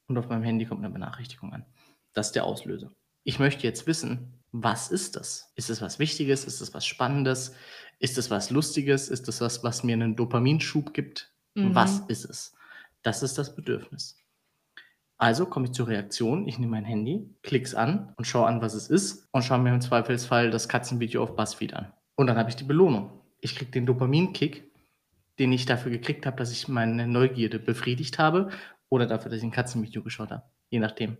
und 0.07 0.15
auf 0.19 0.29
meinem 0.29 0.43
Handy 0.43 0.65
kommt 0.65 0.85
eine 0.85 0.93
Benachrichtigung 0.93 1.51
an. 1.53 1.65
Das 2.13 2.27
ist 2.27 2.35
der 2.35 2.43
Auslöser. 2.43 2.91
Ich 3.23 3.39
möchte 3.39 3.65
jetzt 3.65 3.87
wissen, 3.87 4.43
was 4.51 4.91
ist 4.91 5.15
das? 5.15 5.51
Ist 5.55 5.71
es 5.71 5.81
was 5.81 5.97
Wichtiges? 5.97 6.45
Ist 6.45 6.61
es 6.61 6.75
was 6.75 6.85
Spannendes? 6.85 7.55
Ist 7.97 8.19
es 8.19 8.29
was 8.29 8.51
Lustiges? 8.51 9.09
Ist 9.09 9.27
es 9.27 9.41
was, 9.41 9.63
was 9.63 9.83
mir 9.83 9.93
einen 9.93 10.15
Dopaminschub 10.15 10.93
gibt? 10.93 11.33
Mhm. 11.55 11.73
Was 11.73 12.01
ist 12.09 12.25
es? 12.25 12.53
Das 13.01 13.23
ist 13.23 13.39
das 13.39 13.55
Bedürfnis. 13.55 14.23
Also 15.17 15.47
komme 15.47 15.65
ich 15.65 15.71
zur 15.71 15.87
Reaktion. 15.87 16.47
Ich 16.47 16.59
nehme 16.59 16.73
mein 16.73 16.85
Handy, 16.85 17.27
klick's 17.41 17.73
an 17.73 18.13
und 18.17 18.25
schaue 18.25 18.45
an, 18.45 18.61
was 18.61 18.75
es 18.75 18.87
ist 18.87 19.27
und 19.31 19.43
schaue 19.43 19.57
mir 19.57 19.73
im 19.73 19.81
Zweifelsfall 19.81 20.51
das 20.51 20.69
Katzenvideo 20.69 21.23
auf 21.23 21.35
BuzzFeed 21.35 21.73
an. 21.73 21.91
Und 22.15 22.27
dann 22.27 22.37
habe 22.37 22.51
ich 22.51 22.55
die 22.55 22.63
Belohnung. 22.63 23.16
Ich 23.39 23.55
kriege 23.55 23.71
den 23.71 23.85
Dopaminkick, 23.85 24.71
den 25.39 25.51
ich 25.51 25.65
dafür 25.65 25.91
gekriegt 25.91 26.25
habe, 26.25 26.37
dass 26.37 26.51
ich 26.51 26.67
meine 26.67 27.07
Neugierde 27.07 27.59
befriedigt 27.59 28.19
habe 28.19 28.49
oder 28.89 29.05
dafür, 29.05 29.29
dass 29.29 29.39
ich 29.39 29.43
ein 29.43 29.51
Katzenvideo 29.51 30.03
geschaut 30.03 30.31
habe. 30.31 30.43
Je 30.69 30.79
nachdem, 30.79 31.17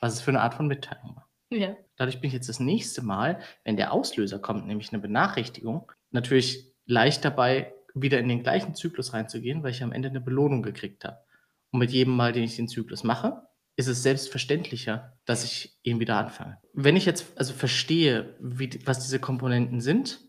was 0.00 0.14
es 0.14 0.20
für 0.20 0.30
eine 0.30 0.40
Art 0.40 0.54
von 0.54 0.66
Mitteilung 0.66 1.16
war. 1.16 1.28
Ja. 1.50 1.76
Dadurch 1.96 2.20
bin 2.20 2.28
ich 2.28 2.34
jetzt 2.34 2.48
das 2.48 2.60
nächste 2.60 3.02
Mal, 3.02 3.40
wenn 3.64 3.76
der 3.76 3.92
Auslöser 3.92 4.38
kommt, 4.38 4.66
nämlich 4.66 4.92
eine 4.92 5.00
Benachrichtigung, 5.00 5.90
natürlich 6.10 6.72
leicht 6.86 7.24
dabei, 7.24 7.72
wieder 7.94 8.18
in 8.18 8.28
den 8.28 8.42
gleichen 8.42 8.74
Zyklus 8.74 9.12
reinzugehen, 9.12 9.62
weil 9.62 9.70
ich 9.70 9.82
am 9.82 9.92
Ende 9.92 10.08
eine 10.08 10.20
Belohnung 10.20 10.62
gekriegt 10.62 11.04
habe. 11.04 11.18
Und 11.70 11.80
mit 11.80 11.90
jedem 11.90 12.14
Mal, 12.14 12.32
den 12.32 12.44
ich 12.44 12.56
den 12.56 12.68
Zyklus 12.68 13.04
mache, 13.04 13.42
ist 13.76 13.88
es 13.88 14.02
selbstverständlicher, 14.02 15.18
dass 15.24 15.44
ich 15.44 15.78
ihn 15.82 16.00
wieder 16.00 16.16
anfange. 16.16 16.58
Wenn 16.72 16.96
ich 16.96 17.06
jetzt 17.06 17.38
also 17.38 17.52
verstehe, 17.52 18.36
wie, 18.40 18.70
was 18.86 19.00
diese 19.00 19.18
Komponenten 19.18 19.80
sind, 19.80 20.20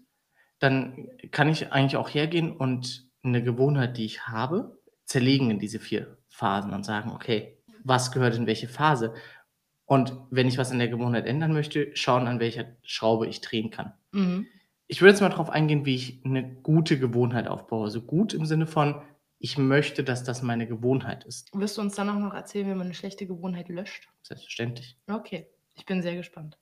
dann 0.59 1.07
kann 1.31 1.49
ich 1.49 1.71
eigentlich 1.71 1.97
auch 1.97 2.09
hergehen 2.09 2.51
und 2.51 3.07
eine 3.23 3.43
Gewohnheit, 3.43 3.97
die 3.97 4.05
ich 4.05 4.27
habe, 4.27 4.79
zerlegen 5.05 5.51
in 5.51 5.59
diese 5.59 5.79
vier 5.79 6.17
Phasen 6.29 6.73
und 6.73 6.83
sagen, 6.83 7.11
okay, 7.11 7.57
was 7.83 8.11
gehört 8.11 8.35
in 8.35 8.47
welche 8.47 8.67
Phase? 8.67 9.13
Und 9.85 10.13
wenn 10.29 10.47
ich 10.47 10.57
was 10.57 10.71
in 10.71 10.79
der 10.79 10.89
Gewohnheit 10.89 11.25
ändern 11.25 11.53
möchte, 11.53 11.95
schauen, 11.95 12.27
an 12.27 12.39
welcher 12.39 12.65
Schraube 12.83 13.27
ich 13.27 13.41
drehen 13.41 13.69
kann. 13.69 13.93
Mhm. 14.11 14.47
Ich 14.87 15.01
würde 15.01 15.11
jetzt 15.11 15.21
mal 15.21 15.29
darauf 15.29 15.49
eingehen, 15.49 15.85
wie 15.85 15.95
ich 15.95 16.21
eine 16.25 16.55
gute 16.61 16.99
Gewohnheit 16.99 17.47
aufbaue. 17.47 17.85
Also 17.85 18.01
gut 18.01 18.33
im 18.33 18.45
Sinne 18.45 18.67
von, 18.67 19.01
ich 19.39 19.57
möchte, 19.57 20.03
dass 20.03 20.23
das 20.23 20.41
meine 20.41 20.67
Gewohnheit 20.67 21.23
ist. 21.25 21.51
Wirst 21.53 21.77
du 21.77 21.81
uns 21.81 21.95
dann 21.95 22.09
auch 22.09 22.19
noch 22.19 22.33
erzählen, 22.33 22.67
wie 22.67 22.73
man 22.73 22.87
eine 22.87 22.93
schlechte 22.93 23.27
Gewohnheit 23.27 23.69
löscht? 23.69 24.09
Selbstverständlich. 24.23 24.97
Okay. 25.07 25.47
Ich 25.75 25.85
bin 25.85 26.01
sehr 26.01 26.15
gespannt. 26.15 26.57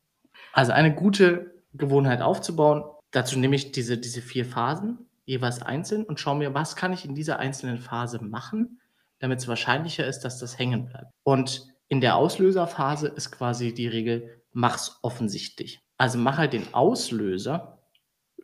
Also 0.53 0.73
eine 0.73 0.93
gute 0.93 1.63
Gewohnheit 1.73 2.21
aufzubauen, 2.21 2.83
dazu 3.15 3.39
nehme 3.39 3.55
ich 3.55 3.71
diese, 3.71 3.97
diese 3.97 4.21
vier 4.21 4.45
Phasen 4.45 4.99
jeweils 5.25 5.61
einzeln 5.61 6.03
und 6.03 6.19
schaue 6.19 6.37
mir, 6.37 6.53
was 6.53 6.75
kann 6.75 6.93
ich 6.93 7.05
in 7.05 7.15
dieser 7.15 7.39
einzelnen 7.39 7.79
Phase 7.79 8.23
machen, 8.23 8.79
damit 9.19 9.39
es 9.39 9.47
wahrscheinlicher 9.47 10.05
ist, 10.05 10.19
dass 10.19 10.39
das 10.39 10.59
hängen 10.59 10.85
bleibt. 10.85 11.11
Und 11.23 11.67
in 11.87 12.01
der 12.01 12.15
Auslöserphase 12.15 13.07
ist 13.07 13.31
quasi 13.31 13.73
die 13.73 13.87
Regel, 13.87 14.41
mach's 14.51 14.99
offensichtlich. 15.01 15.81
Also 15.97 16.17
mach 16.17 16.37
halt 16.37 16.53
den 16.53 16.73
Auslöser 16.73 17.79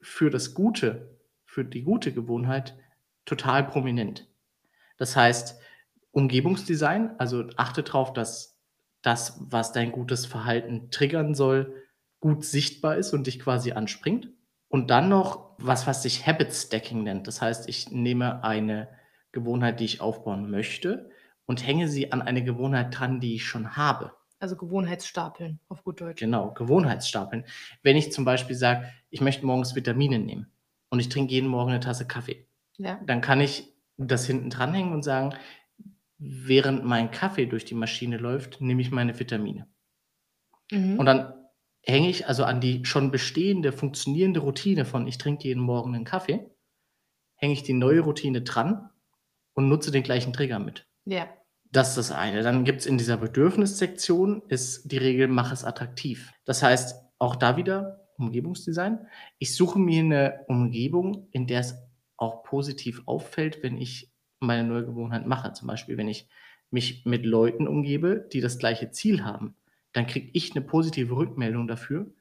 für 0.01 0.29
das 0.29 0.53
Gute, 0.53 1.17
für 1.45 1.65
die 1.65 1.83
gute 1.83 2.13
Gewohnheit 2.13 2.75
total 3.25 3.65
prominent. 3.67 4.27
Das 4.97 5.15
heißt, 5.15 5.59
Umgebungsdesign, 6.11 7.11
also 7.17 7.45
achte 7.57 7.83
darauf, 7.83 8.13
dass 8.13 8.59
das, 9.01 9.37
was 9.39 9.71
dein 9.71 9.91
gutes 9.91 10.25
Verhalten 10.25 10.91
triggern 10.91 11.33
soll, 11.35 11.75
gut 12.19 12.45
sichtbar 12.45 12.97
ist 12.97 13.13
und 13.13 13.27
dich 13.27 13.39
quasi 13.39 13.71
anspringt. 13.71 14.29
Und 14.71 14.89
dann 14.89 15.09
noch 15.09 15.51
was, 15.57 15.85
was 15.85 16.01
sich 16.01 16.25
Habit 16.25 16.53
Stacking 16.53 17.03
nennt. 17.03 17.27
Das 17.27 17.41
heißt, 17.41 17.69
ich 17.69 17.91
nehme 17.91 18.43
eine 18.43 18.87
Gewohnheit, 19.31 19.79
die 19.79 19.85
ich 19.85 20.01
aufbauen 20.01 20.49
möchte 20.49 21.11
und 21.45 21.65
hänge 21.65 21.87
sie 21.87 22.11
an 22.11 22.21
eine 22.21 22.43
Gewohnheit 22.43 22.97
dran, 22.97 23.19
die 23.19 23.35
ich 23.35 23.45
schon 23.45 23.75
habe. 23.75 24.13
Also 24.39 24.55
Gewohnheitsstapeln, 24.55 25.59
auf 25.69 25.83
gut 25.83 26.01
Deutsch. 26.01 26.19
Genau, 26.19 26.51
Gewohnheitsstapeln. 26.53 27.45
Wenn 27.83 27.97
ich 27.97 28.11
zum 28.11 28.25
Beispiel 28.25 28.55
sage, 28.55 28.87
ich 29.09 29.21
möchte 29.21 29.45
morgens 29.45 29.75
Vitamine 29.75 30.19
nehmen 30.19 30.47
und 30.89 30.99
ich 30.99 31.09
trinke 31.09 31.33
jeden 31.33 31.49
Morgen 31.49 31.71
eine 31.71 31.79
Tasse 31.79 32.07
Kaffee, 32.07 32.47
Ja. 32.77 32.99
dann 33.05 33.21
kann 33.21 33.41
ich 33.41 33.73
das 33.97 34.25
hinten 34.25 34.49
dranhängen 34.49 34.93
und 34.93 35.03
sagen: 35.03 35.35
„Während 36.19 36.85
mein 36.85 37.11
Kaffee 37.11 37.45
durch 37.47 37.65
die 37.65 37.75
Maschine 37.75 38.17
läuft, 38.17 38.61
nehme 38.61 38.81
ich 38.81 38.91
meine 38.91 39.19
Vitamine.“ 39.19 39.67
Und 40.71 40.79
Mhm. 40.79 41.05
dann 41.05 41.40
hänge 41.83 42.09
ich 42.09 42.27
also 42.27 42.43
an 42.45 42.61
die 42.61 42.85
schon 42.85 43.11
bestehende, 43.11 43.71
funktionierende 43.73 44.41
Routine 44.41 44.85
von: 44.85 45.07
„Ich 45.07 45.17
trinke 45.17 45.47
jeden 45.47 45.61
Morgen 45.63 45.91
'nen 45.91 46.05
Kaffee“, 46.05 46.49
hänge 47.37 47.53
ich 47.53 47.63
die 47.63 47.73
neue 47.73 48.01
Routine 48.01 48.41
dran 48.43 48.89
und 49.55 49.69
nutze 49.69 49.91
den 49.91 50.03
gleichen 50.03 50.33
Trigger 50.33 50.59
mit. 50.59 50.87
Ja. 51.05 51.27
Das 51.71 51.89
ist 51.91 51.97
das 51.97 52.11
eine. 52.11 52.43
Dann 52.43 52.65
gibt's 52.65 52.85
in 52.87 52.97
dieser 52.99 53.17
Bedürfnissektion 53.17 54.43
ist 54.49 54.91
die 54.91 54.97
Regel: 54.99 55.27
„Mach 55.29 55.51
es 55.53 55.65
attraktiv.“ 55.65 56.31
Das 56.45 56.63
heißt, 56.63 56.95
auch 57.19 57.35
da 57.37 57.57
wieder 57.57 58.07
Umgebungsdesign. 58.17 59.07
Ich 59.39 59.55
suche 59.55 59.79
mir 59.79 60.03
'ne 60.03 60.45
Umgebung, 60.49 61.27
in 61.31 61.47
der 61.47 61.61
es 61.61 61.75
auch 62.17 62.43
positiv 62.43 63.03
auffällt, 63.07 63.63
wenn 63.63 63.77
ich 63.77 64.11
meine 64.41 64.67
neue 64.67 64.85
Gewohnheit 64.85 65.27
mache. 65.27 65.53
Zum 65.53 65.67
Beispiel, 65.69 65.97
wenn 65.97 66.09
ich 66.09 66.29
mich 66.71 67.05
mit 67.05 67.25
Leuten 67.25 67.67
umgebe, 67.67 68.27
die 68.33 68.41
das 68.41 68.57
gleiche 68.59 68.91
Ziel 68.91 69.23
haben, 69.25 69.55
dann 69.93 70.07
kriege 70.07 70.29
ich 70.33 70.55
'ne 70.55 70.61
positive 70.61 71.15
Rückmeldung 71.15 71.67
dafür, 71.67 72.11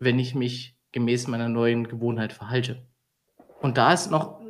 wenn 0.00 0.18
ich 0.20 0.34
mich 0.34 0.78
gemäß 0.92 1.28
meiner 1.28 1.48
neuen 1.50 1.88
Gewohnheit 1.88 2.32
verhalte. 2.34 2.86
Und 3.62 3.78
da 3.78 3.92
ist 3.94 4.10
noch 4.10 4.40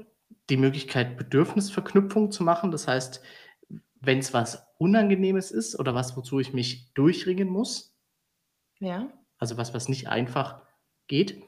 die 0.50 0.56
Möglichkeit, 0.58 1.16
Bedürfnisverknüpfung 1.18 2.30
zu 2.32 2.44
machen. 2.44 2.70
Das 2.72 2.88
heißt, 2.88 3.22
wenn's 4.00 4.34
was 4.34 4.66
Unangenehmes 4.78 5.50
ist 5.52 5.78
oder 5.78 5.94
was, 5.94 6.16
wozu 6.16 6.40
ich 6.40 6.52
mich 6.54 6.92
durchringen 6.94 7.48
muss 7.48 7.88
Ja. 8.80 9.08
also 9.40 9.56
was, 9.56 9.74
was 9.74 9.88
nicht 9.88 10.08
einfach 10.08 10.62
geht, 11.08 11.42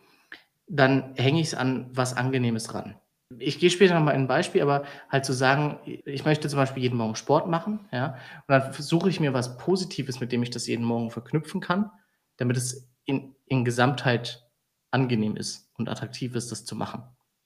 dann 0.68 1.14
hänge 1.16 1.40
ich's 1.40 1.54
an 1.54 1.90
was 1.92 2.14
Angenehmes 2.16 2.74
ran. 2.74 2.96
Ich 3.40 3.58
gehe 3.58 3.70
später 3.70 3.94
noch 3.94 4.04
mal 4.04 4.12
in 4.12 4.22
'n 4.22 4.28
Beispiel, 4.28 4.62
aber 4.62 4.84
halt 5.10 5.24
zu 5.24 5.32
sagen, 5.32 5.78
ich 6.04 6.24
möchte 6.24 6.48
zum 6.48 6.58
Beispiel 6.58 6.82
jeden 6.84 6.96
Morgen 6.96 7.16
Sport 7.16 7.48
machen, 7.48 7.88
ja? 7.92 8.14
Und 8.46 8.52
dann 8.52 8.72
versuche 8.72 9.08
ich 9.08 9.18
mir 9.18 9.34
was 9.34 9.56
Positives, 9.58 10.20
mit 10.20 10.30
dem 10.30 10.42
ich 10.44 10.50
das 10.50 10.66
jeden 10.68 10.84
Morgen 10.84 11.10
verknüpfen 11.10 11.60
kann, 11.60 11.90
damit 12.36 12.56
es 12.56 12.88
in 13.04 13.34
in 13.46 13.64
Gesamtheit 13.64 14.44
angenehm 14.92 15.36
ist 15.36 15.70
und 15.74 15.88
attraktiv 15.88 16.34
ist, 16.36 16.50
das 16.52 16.64
zu 16.64 16.76
machen. 16.76 17.02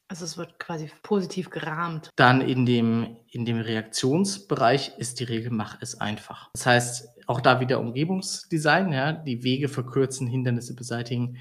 Also, 0.09 0.25
es 0.25 0.37
wird 0.37 0.59
quasi 0.59 0.91
positiv 1.03 1.51
gerahmt. 1.51 2.11
Dann 2.17 2.41
in 2.41 2.67
dem 2.67 3.17
in 3.31 3.45
dem 3.47 3.59
Reaktionsbereich 3.61 4.93
ist 4.99 5.21
die 5.21 5.25
Regel: 5.25 5.51
„Mach 5.51 5.79
es 5.81 5.99
einfach.“ 6.01 6.51
Das 6.53 6.67
heißt, 6.67 7.09
auch 7.27 7.41
da 7.41 7.61
wieder 7.61 7.81
Umgebungsdesign, 7.81 8.93
ja, 8.93 9.13
die 9.13 9.45
Wege 9.45 9.69
verkürzen, 9.69 10.27
Hindernisse 10.27 10.75
beseitigen. 10.75 11.37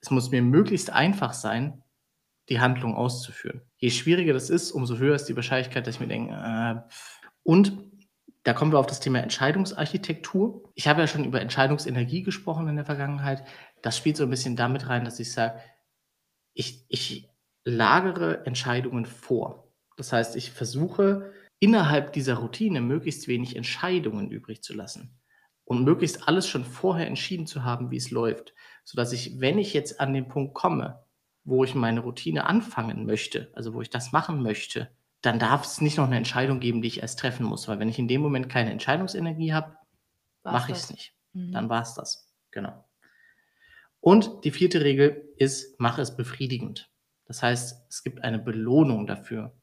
Es 0.00 0.10
muss 0.10 0.30
mir 0.30 0.42
möglichst 0.42 0.90
einfach 0.90 1.32
sein, 1.32 1.82
die 2.50 2.60
Handlung 2.60 2.94
auszuführen. 2.96 3.62
Je 3.78 3.90
schwieriger 3.90 4.32
das 4.34 4.50
ist, 4.50 4.72
umso 4.72 4.98
höher 4.98 5.14
ist 5.16 5.26
die 5.26 5.36
Wahrscheinlichkeit, 5.36 5.86
dass 5.86 5.96
ich 5.96 6.00
mir 6.00 6.08
denke: 6.08 6.34
„Äh“ 6.34 6.82
und 7.44 7.72
da 8.44 8.54
kommen 8.54 8.72
wir 8.72 8.78
auf 8.78 8.86
das 8.86 9.00
Thema 9.00 9.20
Entscheidungsarchitektur. 9.20 10.70
Ich 10.74 10.88
habe 10.88 11.00
ja 11.02 11.06
schon 11.06 11.24
über 11.24 11.40
Entscheidungsenergie 11.40 12.22
gesprochen 12.22 12.68
in 12.68 12.76
der 12.76 12.86
Vergangenheit. 12.86 13.44
Das 13.82 13.96
spielt 13.98 14.16
so 14.16 14.24
'n 14.24 14.30
bisschen 14.30 14.56
da 14.56 14.68
mit 14.68 14.88
rein, 14.88 15.04
dass 15.04 15.20
ich 15.20 15.32
sage, 15.32 15.60
ich 16.54 16.84
ich 16.88 17.30
lagere 17.64 18.46
Entscheidungen 18.46 19.06
vor. 19.06 19.72
Das 19.96 20.12
heißt, 20.12 20.36
ich 20.36 20.50
versuche, 20.52 21.32
innerhalb 21.60 22.12
dieser 22.14 22.36
Routine 22.36 22.80
möglichst 22.80 23.28
wenig 23.28 23.56
Entscheidungen 23.56 24.30
übrig 24.30 24.62
zu 24.62 24.74
lassen 24.74 25.20
und 25.64 25.84
möglichst 25.84 26.28
alles 26.28 26.48
schon 26.48 26.64
vorher 26.64 27.06
entschieden 27.06 27.46
zu 27.46 27.64
haben, 27.64 27.90
wie 27.90 27.98
es 27.98 28.10
läuft, 28.10 28.54
sodass 28.84 29.12
ich, 29.12 29.40
wenn 29.40 29.58
ich 29.58 29.74
jetzt 29.74 30.00
an 30.00 30.14
den 30.14 30.28
Punkt 30.28 30.54
komme, 30.54 31.04
wo 31.44 31.64
ich 31.64 31.74
meine 31.74 32.00
Routine 32.00 32.46
anfangen 32.46 33.06
möchte, 33.06 33.50
also 33.54 33.74
wo 33.74 33.82
ich 33.82 33.90
das 33.90 34.12
machen 34.12 34.42
möchte, 34.42 34.90
dann 35.22 35.38
darf's 35.38 35.80
nicht 35.80 35.98
noch 35.98 36.08
'ne 36.08 36.16
Entscheidung 36.18 36.60
geben, 36.60 36.82
die 36.82 36.88
ich 36.88 37.02
erst 37.02 37.18
treffen 37.20 37.44
muss, 37.46 37.68
weil 37.68 37.78
wenn 37.80 37.88
ich 37.88 37.98
in 37.98 38.08
dem 38.08 38.22
Moment 38.22 38.48
keine 38.48 38.70
Entscheidungsenergie 38.72 39.52
habe, 39.54 39.76
mache 40.48 40.72
ich's 40.72 40.88
das. 40.88 40.90
nicht. 40.90 41.14
Mhm. 41.34 41.52
Dann 41.52 41.68
war's 41.70 41.94
das, 41.94 42.32
genau. 42.52 42.84
Und 44.04 44.44
die 44.44 44.50
4. 44.50 44.82
Regel 44.82 45.28
ist: 45.36 45.78
Mache 45.78 46.00
es 46.02 46.16
befriedigend. 46.16 46.90
Das 47.26 47.42
heißt, 47.42 47.86
es 47.90 48.02
gibt 48.02 48.24
eine 48.24 48.38
Belohnung 48.38 49.06
dafür, 49.06 49.54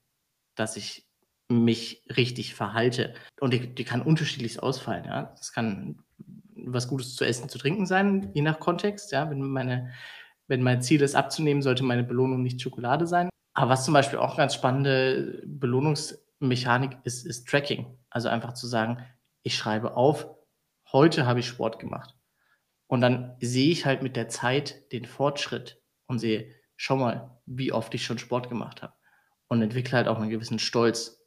dass 0.56 0.78
ich 0.78 1.08
mich 1.50 2.04
richtig 2.16 2.56
verhalte. 2.56 3.13
Und 3.42 3.54
die 3.54 3.76
die 3.76 3.86
kann 3.86 4.02
unterschiedlichst 4.04 4.62
ausfallen, 4.63 5.06
ja? 5.06 5.34
Das 5.38 5.54
kann 5.54 6.00
was 6.56 6.88
Gutes 6.90 7.16
zu 7.16 7.26
essen, 7.26 7.50
zu 7.50 7.58
trinken 7.60 7.86
sein, 7.88 8.32
je 8.36 8.42
nach 8.44 8.60
Kontext, 8.60 9.12
ja? 9.12 9.30
Wenn 9.30 9.42
meine 9.42 9.92
wenn 10.47 10.62
mein 10.63 10.81
Ziel 10.81 11.01
ist, 11.01 11.15
abzunehmen, 11.15 11.62
sollte 11.62 11.83
meine 11.83 12.03
Belohnung 12.03 12.41
nicht 12.43 12.62
Schokolade 12.62 13.07
sein. 13.07 13.29
Aber 13.53 13.71
was 13.71 13.86
zum 13.86 13.93
Beispiel 13.93 14.19
auch 14.19 14.38
ganz 14.38 14.53
spannende 14.55 15.43
Belohnungsmechanik 15.45 16.97
ist, 17.03 17.25
ist 17.25 17.47
Tracking. 17.47 17.97
Also 18.10 18.29
einfach 18.29 18.53
zu 18.53 18.67
sagen: 18.67 19.03
„Ich 19.43 19.55
schreibe 19.57 19.95
auf, 19.95 20.27
heute 20.91 21.25
habe 21.25 21.39
ich 21.41 21.47
Sport 21.47 21.79
gemacht.“ 21.79 22.15
Und 22.88 23.01
dann 23.01 23.36
sehe 23.41 23.71
ich 23.71 23.86
halt 23.86 24.01
mit 24.03 24.15
der 24.15 24.29
Zeit 24.29 24.91
den 24.91 25.05
Fortschritt 25.05 25.81
und 26.07 26.19
sehe: 26.19 26.53
„Schau 26.75 26.97
mal, 26.97 27.41
wie 27.45 27.71
oft 27.73 27.93
ich 27.95 28.05
schon 28.05 28.17
Sport 28.19 28.49
gemacht 28.49 28.81
habe.“ 28.81 28.93
Und 29.47 29.62
entwickle 29.62 29.97
halt 29.97 30.07
auch 30.07 30.19
'nen 30.19 30.29
gewissen 30.29 30.60
Stolz, 30.60 31.21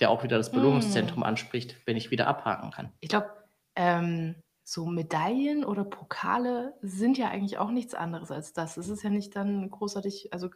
der 0.00 0.10
auch 0.10 0.22
wieder 0.24 0.36
das 0.38 0.52
Belohnungszentrum 0.52 1.22
Hm. 1.22 1.24
anspricht, 1.24 1.80
wenn 1.86 1.96
ich 1.96 2.10
wieder 2.10 2.26
abhaken 2.28 2.70
kann. 2.70 2.92
Ich 3.00 3.08
glaube, 3.08 3.30
ähm, 3.76 4.36
so 4.66 4.86
Medaillen 4.86 5.62
oder 5.64 5.84
Pokale 5.84 6.74
sind 6.80 7.18
ja 7.18 7.28
eigentlich 7.28 7.58
auch 7.58 7.70
nichts 7.70 7.94
anderes 7.94 8.30
als 8.30 8.54
das. 8.54 8.78
Es 8.78 8.88
ist 8.88 9.02
ja 9.02 9.10
nicht 9.10 9.36
dann 9.36 9.68
großartig 9.70 10.32
also 10.32 10.48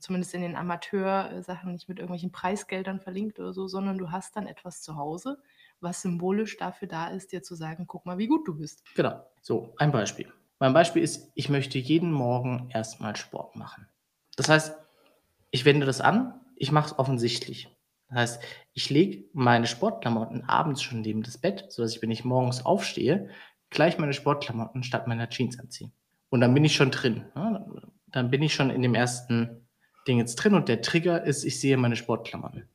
zumindest 0.00 0.34
in 0.34 0.40
den 0.40 0.56
Amateur 0.56 1.30
äh, 1.30 1.42
Sachen 1.42 1.72
nicht 1.72 1.86
mit 1.88 1.98
irgendwelchen 1.98 2.32
Preisgeldern 2.32 3.00
verlinkt 3.00 3.38
oder 3.38 3.52
so, 3.52 3.68
sondern 3.68 3.98
du 3.98 4.10
hast 4.10 4.34
dann 4.34 4.46
etwas 4.46 4.80
zu 4.80 4.96
Hause, 4.96 5.42
was 5.80 6.00
symbolisch 6.00 6.56
dafür 6.56 6.88
da 6.88 7.08
ist, 7.08 7.32
dir 7.32 7.42
zu 7.42 7.54
sagen: 7.54 7.86
„Guck 7.86 8.06
mal, 8.06 8.16
wie 8.16 8.28
gut 8.28 8.48
du 8.48 8.54
bist.“ 8.56 8.82
Genau. 8.94 9.26
So, 9.42 9.74
ein 9.76 9.92
Beispiel. 9.92 10.32
Mein 10.58 10.72
Beispiel 10.72 11.02
ist, 11.02 11.30
ich 11.34 11.50
möchte 11.50 11.78
jeden 11.78 12.12
Morgen 12.12 12.70
erst 12.72 13.00
mal 13.00 13.14
Sport 13.16 13.56
machen. 13.56 13.88
Das 14.36 14.48
heißt, 14.48 14.74
ich 15.50 15.64
wende 15.64 15.86
das 15.86 16.00
an, 16.00 16.40
ich 16.56 16.72
mache 16.72 16.88
es 16.88 16.98
offensichtlich. 16.98 17.76
Das 18.08 18.18
heißt, 18.18 18.42
ich 18.72 18.90
lege 18.90 19.28
meine 19.32 19.66
Sportklamotten 19.66 20.44
abends 20.44 20.82
schon 20.82 21.00
neben 21.00 21.22
das 21.22 21.38
Bett, 21.38 21.66
sodass 21.70 21.94
ich, 21.94 22.02
wenn 22.02 22.10
ich 22.10 22.24
morgens 22.24 22.64
aufstehe, 22.66 23.30
gleich 23.70 23.98
meine 23.98 24.12
Sportklamotten 24.12 24.82
statt 24.82 25.06
meiner 25.06 25.28
Jeans 25.28 25.58
anziehe. 25.58 25.90
Und 26.28 26.40
dann 26.40 26.54
bin 26.54 26.64
ich 26.64 26.74
schon 26.74 26.90
drin, 26.90 27.24
ne? 27.34 27.64
Dann 28.08 28.30
bin 28.30 28.42
ich 28.42 28.54
schon 28.54 28.70
in 28.70 28.82
dem 28.82 28.94
1. 28.94 29.28
Ding 30.08 30.18
jetzt 30.18 30.36
drin 30.36 30.54
und 30.54 30.68
der 30.68 30.82
Trigger 30.82 31.22
ist, 31.22 31.44
ich 31.44 31.60
sehe 31.60 31.76
meine 31.76 31.96
Sportklamotten. 31.96 32.68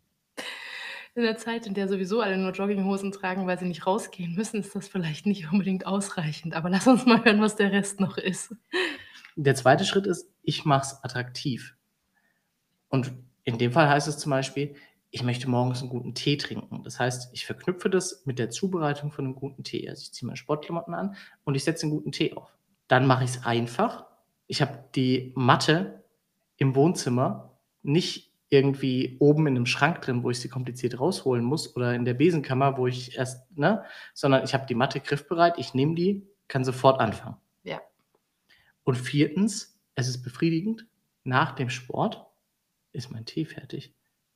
In 1.16 1.24
der 1.24 1.38
Zeit, 1.38 1.66
in 1.66 1.74
der 1.74 1.88
sowieso 1.88 2.22
alle 2.22 2.38
nur 2.38 2.52
Jogginghosen 2.52 3.12
tragen, 3.12 3.48
weil 3.48 3.58
sie 3.58 3.66
nicht 3.66 3.88
rausgehen 3.88 4.36
müssen, 4.36 4.60
ist 4.60 4.76
das 4.76 4.88
vielleicht 4.88 5.26
nicht 5.26 5.52
unbedingt 5.52 5.86
ausreichend. 5.86 6.56
Aber 6.56 6.70
lass 6.70 6.88
uns 6.88 7.06
mal 7.06 7.24
hören, 7.24 7.42
was 7.42 7.56
der 7.56 7.72
Rest 7.72 8.00
noch 8.00 8.18
ist. 8.18 8.54
Der 9.38 9.56
2. 9.56 9.80
Schritt 9.80 10.08
ist, 10.08 10.30
ich 10.44 10.66
mache 10.66 10.84
es 10.84 11.04
attraktiv. 11.04 11.76
Und 12.90 13.14
in 13.44 13.58
dem 13.58 13.72
Fall 13.72 13.90
heißt 13.90 14.08
es 14.08 14.18
zum 14.18 14.30
Beispiel, 14.30 14.76
ich 15.16 15.24
möchte 15.24 15.50
morgens 15.50 15.82
'n 15.82 15.88
guten 15.90 16.14
Tee 16.14 16.36
trinken. 16.38 16.84
Das 16.84 17.00
heißt, 17.00 17.30
ich 17.34 17.46
verknüpfe 17.46 17.90
das 17.90 18.26
mit 18.26 18.38
der 18.38 18.50
Zubereitung 18.50 19.12
von 19.12 19.26
'nem 19.26 19.36
guten 19.36 19.64
Tee. 19.64 19.90
Also, 19.90 20.02
ich 20.04 20.14
ziehe 20.14 20.28
meine 20.28 20.38
Sportklamotten 20.38 20.94
an 20.94 21.16
und 21.46 21.56
ich 21.56 21.64
setze 21.64 21.86
'n 21.88 21.90
guten 21.92 22.12
Tee 22.12 22.34
auf. 22.34 22.58
Dann 22.90 23.08
mache 23.08 23.24
ich's 23.24 23.46
einfach. 23.46 24.06
Ich 24.48 24.62
habe 24.62 24.84
die 24.96 25.32
Matte 25.36 26.04
im 26.58 26.76
Wohnzimmer 26.76 27.58
nicht 27.82 28.34
irgendwie 28.50 29.16
oben 29.20 29.48
in 29.48 29.54
'nem 29.54 29.66
Schrank 29.66 30.02
drin, 30.02 30.22
wo 30.24 30.30
ich 30.32 30.40
sie 30.42 30.50
kompliziert 30.50 31.00
rausholen 31.00 31.46
muss 31.46 31.76
oder 31.78 31.96
in 31.96 32.06
der 32.06 32.14
Besenkammer, 32.14 32.78
wo 32.78 32.88
ich 32.88 33.18
erst 33.18 33.50
ne? 33.58 33.84
Sondern 34.14 34.44
ich 34.44 34.54
habe 34.54 34.66
die 34.68 34.76
Matte 34.76 35.00
griffbereit, 35.00 35.58
ich 35.60 35.74
nehme 35.74 35.96
die, 35.96 36.28
kann 36.50 36.66
sofort 36.66 37.00
anfangen. 37.00 37.38
Ja. 37.64 37.80
Und 38.86 38.96
4., 38.98 39.78
es 39.96 40.08
ist 40.10 40.24
befriedigend, 40.24 40.86
nach 41.24 41.54
dem 41.54 41.70
Sport 41.70 42.28
ist 42.94 43.12
mein 43.12 43.26
Tee 43.26 43.46
fertig 43.46 43.94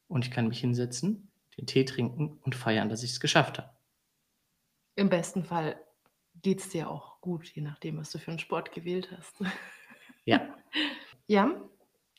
und 0.09 0.25
ich 0.25 0.31
kann 0.31 0.49
mich 0.49 0.59
hinsetzen, 0.59 1.31
den 1.57 1.67
Tee 1.67 1.85
trinken 1.85 2.39
und 2.43 2.55
feiern, 2.55 2.89
dass 2.89 3.03
ich's 3.03 3.21
geschafft 3.21 3.59
habe. 3.59 3.71
Im 4.97 5.09
besten 5.09 5.43
Fall 5.43 5.79
geht's 6.41 6.69
dir 6.69 6.89
auch 6.89 7.21
gut, 7.21 7.47
je 7.55 7.61
nachdem, 7.61 7.97
was 7.97 8.11
du 8.11 8.17
für 8.19 8.31
'n 8.31 8.39
Sport 8.39 8.71
gewählt 8.73 9.09
hast. 9.15 9.35
Ja. 10.27 10.41
Ja, 11.27 11.51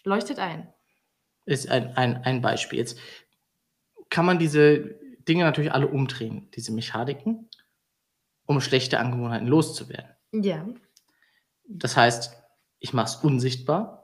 leuchtet 0.05 0.39
ein. 0.39 0.73
Ist 1.47 1.69
ein 1.71 1.97
ein 1.97 2.17
ein 2.25 2.43
Beispiel. 2.43 2.79
Jetzt 2.79 2.99
kann 4.11 4.27
man 4.27 4.39
diese 4.39 4.99
Dinge 5.29 5.45
natürlich 5.45 5.73
alle 5.73 5.89
umdrehen, 5.89 6.49
diese 6.57 6.73
Mechaniken, 6.73 7.49
um 8.47 8.61
schlechte 8.61 9.01
Angewohnheiten 9.01 9.47
loszuwerden. 9.49 10.11
Ja. 10.33 10.67
Das 11.69 11.97
heißt, 11.97 12.37
ich 12.79 12.93
mache 12.93 13.07
es 13.07 13.17
unsichtbar. 13.17 14.00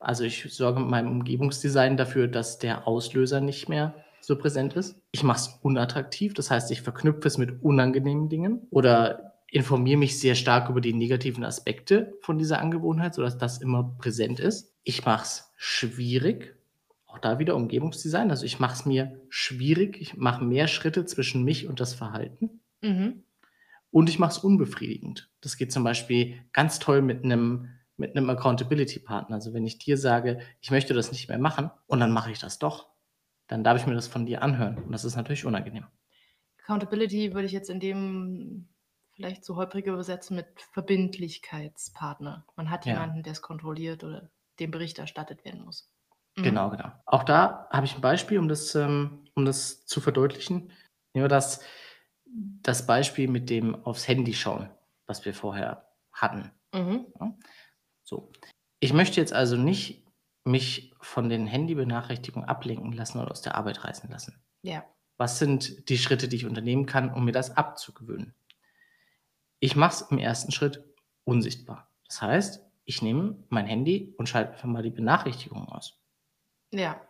Also, 0.00 0.24
ich 0.24 0.42
sorge 0.48 0.80
mit 0.80 0.88
meinem 0.88 1.10
Umgebungsdesign 1.12 1.98
dafür, 1.98 2.26
dass 2.26 2.58
der 2.58 2.88
Auslöser 2.88 3.40
nicht 3.42 3.68
mehr 3.68 3.94
so 4.22 4.36
präsent 4.36 4.72
ist. 4.74 4.96
Ich 5.12 5.22
mache 5.22 5.38
es 5.38 5.58
unattraktiv, 5.62 6.32
das 6.32 6.50
heißt, 6.50 6.70
ich 6.70 6.80
verknüpfe 6.80 7.28
es 7.28 7.36
mit 7.36 7.62
unangenehmen 7.62 8.30
Dingen 8.30 8.66
oder 8.70 9.34
informiere 9.50 9.98
mich 9.98 10.18
sehr 10.18 10.34
stark 10.34 10.70
über 10.70 10.80
die 10.80 10.94
negativen 10.94 11.44
Aspekte 11.44 12.14
von 12.22 12.38
dieser 12.38 12.60
Angewohnheit, 12.60 13.14
sodass 13.14 13.36
das 13.36 13.58
immer 13.58 13.94
präsent 13.98 14.40
ist. 14.40 14.74
Ich 14.84 15.04
mache 15.04 15.24
es 15.24 15.52
schwierig, 15.56 16.56
auch 17.06 17.18
da 17.18 17.38
wieder 17.38 17.54
Umgebungsdesign. 17.54 18.30
Also, 18.30 18.46
ich 18.46 18.58
mache 18.58 18.74
es 18.74 18.86
mir 18.86 19.20
schwierig. 19.28 20.00
Ich 20.00 20.16
mache 20.16 20.42
mehr 20.42 20.66
Schritte 20.66 21.04
zwischen 21.04 21.44
mich 21.44 21.68
und 21.68 21.78
das 21.78 21.92
Verhalten. 21.92 22.62
Mhm. 22.80 23.24
Und 23.90 24.08
ich 24.08 24.18
mache 24.18 24.32
es 24.32 24.38
unbefriedigend. 24.38 25.30
Das 25.42 25.56
geht 25.58 25.72
zum 25.72 25.84
Beispiel 25.84 26.36
ganz 26.52 26.78
toll 26.78 27.02
mit 27.02 27.24
'nem 27.24 27.68
mit 28.00 28.16
'nem 28.16 28.30
Accountability-Partner. 28.30 29.36
Also, 29.36 29.54
wenn 29.54 29.66
ich 29.66 29.78
dir 29.78 29.98
sage: 29.98 30.40
„Ich 30.62 30.72
möchte 30.72 30.94
das 30.94 31.12
nicht 31.12 31.28
mehr 31.28 31.38
machen“, 31.38 31.70
und 31.88 32.00
dann 32.00 32.12
mache 32.12 32.32
ich 32.32 32.40
das 32.40 32.58
doch, 32.60 32.88
dann 33.48 33.64
darf 33.64 33.78
ich 33.80 33.86
mir 33.86 33.94
das 33.94 34.08
von 34.08 34.26
dir 34.26 34.42
anhören 34.42 34.78
und 34.84 34.92
das 34.92 35.04
ist 35.04 35.16
natürlich 35.16 35.44
unangenehm. 35.46 35.86
Accountability 36.58 37.32
würde 37.34 37.46
ich 37.46 37.52
jetzt 37.52 37.70
in 37.70 37.80
dem 37.80 38.68
vielleicht 39.12 39.44
so 39.44 39.56
holprig 39.56 39.86
übersetzen 39.86 40.36
mit 40.36 40.60
Verbindlichkeitspartner. 40.60 42.46
Man 42.56 42.70
hat 42.70 42.86
Ja. 42.86 43.10
jemanden, 43.10 43.22
der's 43.22 43.42
kontrolliert 43.42 44.04
oder 44.04 44.30
dem 44.58 44.70
Bericht 44.70 44.98
erstattet 44.98 45.44
werden 45.44 45.64
muss. 45.64 45.90
Mhm. 46.36 46.60
Genau, 46.60 46.70
genau. 46.70 46.92
Auch 47.06 47.22
da 47.24 47.68
habe 47.70 47.86
ich 47.86 47.94
'n 47.94 48.00
Beispiel, 48.00 48.38
um 48.38 48.48
das 48.48 48.74
ähm, 48.74 49.24
um 49.34 49.44
das 49.44 49.84
zu 49.86 50.00
verdeutlichen. 50.00 50.72
Nehmen 51.14 51.24
wir 51.24 51.28
das 51.28 51.60
das 52.64 52.86
Beispiel 52.86 53.28
mit 53.28 53.50
dem 53.50 53.74
aufs 53.84 54.08
Handy 54.08 54.34
schauen, 54.34 54.70
was 55.06 55.24
wir 55.24 55.34
vorher 55.34 55.88
hatten, 56.12 56.52
Mhm. 56.74 57.10
ne? 57.20 57.36
So. 58.10 58.32
Ich 58.80 58.92
möchte 58.92 59.20
jetzt 59.20 59.32
also 59.32 59.56
nicht 59.56 60.04
mich 60.44 60.92
von 61.00 61.28
den 61.28 61.46
Handybenachrichtigungen 61.46 62.48
ablenken 62.48 62.92
lassen 62.92 63.20
oder 63.20 63.30
aus 63.30 63.40
der 63.40 63.54
Arbeit 63.54 63.84
reißen 63.84 64.10
lassen. 64.10 64.42
Ja. 64.62 64.84
Was 65.16 65.38
sind 65.38 65.88
die 65.88 65.98
Schritte, 65.98 66.26
die 66.26 66.36
ich 66.36 66.46
unternehmen 66.46 66.86
kann, 66.86 67.14
um 67.14 67.24
mir 67.24 67.32
das 67.32 67.56
abzugewöhnen? 67.56 68.34
Ich 69.60 69.76
mache 69.76 69.92
es 69.92 70.10
im 70.10 70.18
ersten 70.18 70.50
Schritt 70.50 70.82
unsichtbar. 71.24 71.88
Das 72.06 72.20
heißt, 72.20 72.66
ich 72.84 73.00
nehme 73.00 73.44
mein 73.48 73.66
Handy 73.66 74.12
und 74.18 74.28
schalte 74.28 74.52
einfach 74.52 74.68
mal 74.68 74.82
die 74.82 74.90
Benachrichtigungen 74.90 75.68
aus. 75.68 76.00
Ja. 76.72 77.00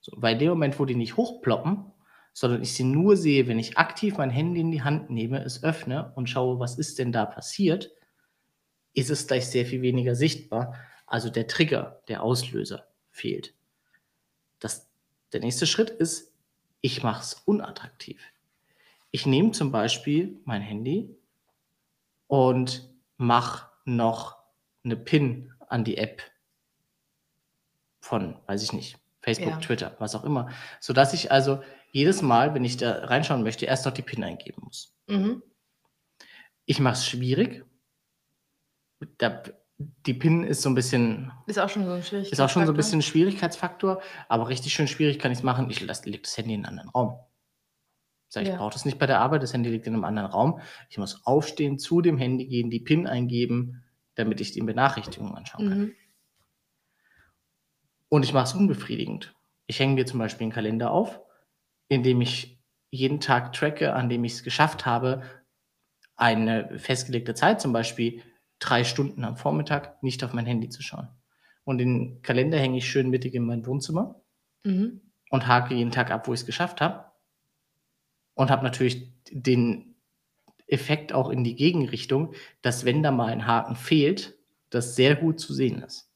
So, 0.00 0.12
weil 0.16 0.34
in 0.34 0.40
dem 0.40 0.48
Moment, 0.50 0.78
wo 0.78 0.84
die 0.84 0.96
nicht 0.96 1.16
hochploppen, 1.16 1.90
sondern 2.34 2.60
ich 2.60 2.74
sie 2.74 2.84
nur 2.84 3.16
sehe, 3.16 3.46
wenn 3.46 3.58
ich 3.58 3.78
aktiv 3.78 4.18
mein 4.18 4.30
Handy 4.30 4.60
in 4.60 4.72
die 4.72 4.82
Hand 4.82 5.08
nehme, 5.08 5.42
es 5.42 5.62
öffne 5.62 6.12
und 6.16 6.28
schaue, 6.28 6.58
was 6.58 6.76
ist 6.76 6.98
denn 6.98 7.12
da 7.12 7.24
passiert, 7.24 7.90
ist 8.94 9.10
es 9.10 9.26
gleich 9.26 9.48
sehr 9.48 9.66
viel 9.66 9.82
weniger 9.82 10.14
sichtbar. 10.14 10.76
Also, 11.06 11.30
der 11.30 11.46
Trigger, 11.48 12.02
der 12.08 12.22
Auslöser 12.22 12.88
fehlt. 13.10 13.54
Das 14.62 14.88
der 15.32 15.40
nächste 15.40 15.66
Schritt 15.66 15.90
ist, 15.90 16.32
ich 16.82 17.02
mache 17.02 17.22
es 17.22 17.34
unattraktiv. 17.46 18.20
Ich 19.12 19.26
nehme 19.26 19.52
zum 19.52 19.72
Beispiel 19.72 20.40
mein 20.44 20.62
Handy 20.62 21.16
und 22.30 22.88
mache 23.16 23.68
noch 23.84 24.38
'ne 24.84 24.96
PIN 24.96 25.52
an 25.68 25.82
die 25.82 25.96
App 25.98 26.22
von, 28.02 28.36
weiß 28.46 28.62
ich 28.62 28.72
nicht, 28.72 28.96
Facebook, 29.20 29.52
Ja. 29.52 29.58
Twitter, 29.60 29.94
was 29.98 30.14
auch 30.14 30.24
immer, 30.24 30.48
sodass 30.80 31.12
ich 31.12 31.30
also 31.30 31.62
jedes 31.92 32.22
Mal, 32.22 32.54
wenn 32.54 32.64
ich 32.64 32.76
da 32.78 33.04
reinschauen 33.04 33.42
möchte, 33.42 33.66
erst 33.66 33.84
noch 33.84 33.92
die 33.92 34.02
PIN 34.02 34.24
eingeben 34.24 34.62
muss. 34.64 34.94
Mhm. 35.08 35.42
Ich 36.68 36.78
mache 36.80 36.94
es 36.94 37.06
schwierig. 37.06 37.64
Da 39.18 39.42
die 40.06 40.14
PIN 40.14 40.44
ist 40.44 40.62
so 40.62 40.68
'n 40.68 40.74
bisschen 40.74 41.32
Ist 41.46 41.58
auch 41.58 41.68
schon 41.68 41.84
so 41.84 41.92
'n 41.92 42.02
ist 42.30 42.40
auch 42.40 42.48
schon 42.50 42.66
so 42.66 42.72
'n 42.72 42.76
Schwierigkeitsfaktor? 42.76 42.76
bisschen 42.76 43.02
Schwierigkeitsfaktor, 43.02 44.02
aber 44.28 44.48
richtig 44.48 44.72
schön 44.74 44.88
schwierig 44.88 45.18
kann 45.18 45.32
ich's 45.32 45.42
machen, 45.42 45.70
ich 45.70 45.80
lasse 45.80 46.08
lege 46.10 46.22
das 46.22 46.36
Handy 46.38 46.54
in 46.54 46.62
'n 46.62 46.66
anderen 46.66 46.90
Raum. 46.90 47.20
Sage: 48.32 48.44
„Ich 48.46 48.52
Ja. 48.52 48.54
brauche 48.54 48.72
das 48.72 48.84
nicht 48.84 48.98
bei 49.00 49.06
der 49.06 49.18
Arbeit, 49.20 49.42
das 49.42 49.52
Handy 49.52 49.70
liegt 49.70 49.88
in 49.88 49.92
'nem 49.94 50.04
anderen 50.04 50.30
Raum.“ 50.30 50.60
Ich 50.88 50.98
muss 50.98 51.26
aufstehen, 51.26 51.78
zu 51.80 52.00
dem 52.00 52.16
Handy 52.16 52.46
gehen, 52.46 52.70
die 52.70 52.78
PIN 52.78 53.08
eingeben, 53.08 53.82
damit 54.14 54.40
ich 54.40 54.52
die 54.52 54.60
Benachrichtigungen 54.62 55.34
anschauen 55.34 55.64
kann. 55.64 55.78
Mhm. 55.78 55.96
Und 58.12 58.24
ich 58.24 58.32
mache 58.32 58.44
es 58.44 58.54
unbefriedigend. 58.54 59.34
Ich 59.68 59.78
hänge 59.78 59.94
mir 59.94 60.04
zum 60.04 60.18
Beispiel 60.18 60.46
'n 60.48 60.50
Kalender 60.50 60.90
auf, 60.90 61.20
in 61.88 62.02
dem 62.02 62.20
ich 62.20 62.60
jeden 62.90 63.20
Tag 63.20 63.52
tracke, 63.52 63.94
an 63.94 64.08
dem 64.08 64.24
ich's 64.24 64.42
geschafft 64.42 64.84
habe, 64.84 65.22
eine 66.16 66.78
festgelegte 66.78 67.34
Zeit, 67.34 67.60
zum 67.60 67.72
Beispiel 67.72 68.22
3 68.60 68.84
Stunden 68.84 69.24
am 69.24 69.36
Vormittag, 69.36 70.02
nicht 70.02 70.24
auf 70.24 70.32
mein 70.34 70.46
Handy 70.46 70.68
zu 70.70 70.82
schauen. 70.82 71.08
Und 71.64 71.78
den 71.78 72.22
Kalender 72.22 72.58
hänge 72.58 72.78
ich 72.78 72.88
schön 72.90 73.10
mittig 73.10 73.34
in 73.34 73.46
mein 73.46 73.66
Wohnzimmer 73.66 74.22
Mhm. 74.64 75.00
und 75.30 75.46
hake 75.48 75.74
jeden 75.74 75.90
Tag 75.92 76.10
ab, 76.10 76.28
wo 76.28 76.34
ich's 76.34 76.46
geschafft 76.46 76.80
habe. 76.80 77.10
Und 78.34 78.50
habe 78.50 78.62
natürlich 78.64 79.12
den 79.30 79.96
Effekt 80.66 81.12
auch 81.12 81.30
in 81.30 81.44
die 81.44 81.56
Gegenrichtung, 81.56 82.34
dass, 82.62 82.84
wenn 82.84 83.02
da 83.02 83.10
mal 83.10 83.32
'n 83.32 83.46
Haken 83.46 83.76
fehlt, 83.76 84.38
das 84.70 84.96
sehr 84.96 85.16
gut 85.16 85.40
zu 85.40 85.54
sehen 85.54 85.82
ist. 85.82 86.12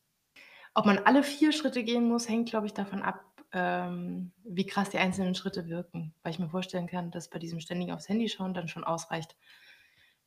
Ob 0.75 0.87
man 0.87 0.99
alle 0.99 1.23
4 1.23 1.53
Schritte 1.53 1.85
gehen 1.85 2.09
muss, 2.09 2.29
hängt, 2.29 2.51
glaube 2.51 2.67
ich, 2.67 2.75
davon 2.75 3.03
ab, 3.03 3.21
ähm, 3.53 4.33
wie 4.45 4.67
krass 4.67 4.91
die 4.91 4.99
einzelnen 4.99 5.35
Schritte 5.35 5.69
wirken. 5.69 6.15
Weil 6.23 6.33
ich 6.33 6.39
mir 6.41 6.49
vorstellen 6.49 6.89
kann, 6.89 7.11
dass 7.13 7.31
bei 7.31 7.39
diesem 7.39 7.61
ständigen 7.61 7.93
aufs 7.93 8.09
Handy 8.09 8.29
schauen 8.29 8.55
dann 8.55 8.69
schon 8.69 8.85
ausreicht, 8.85 9.37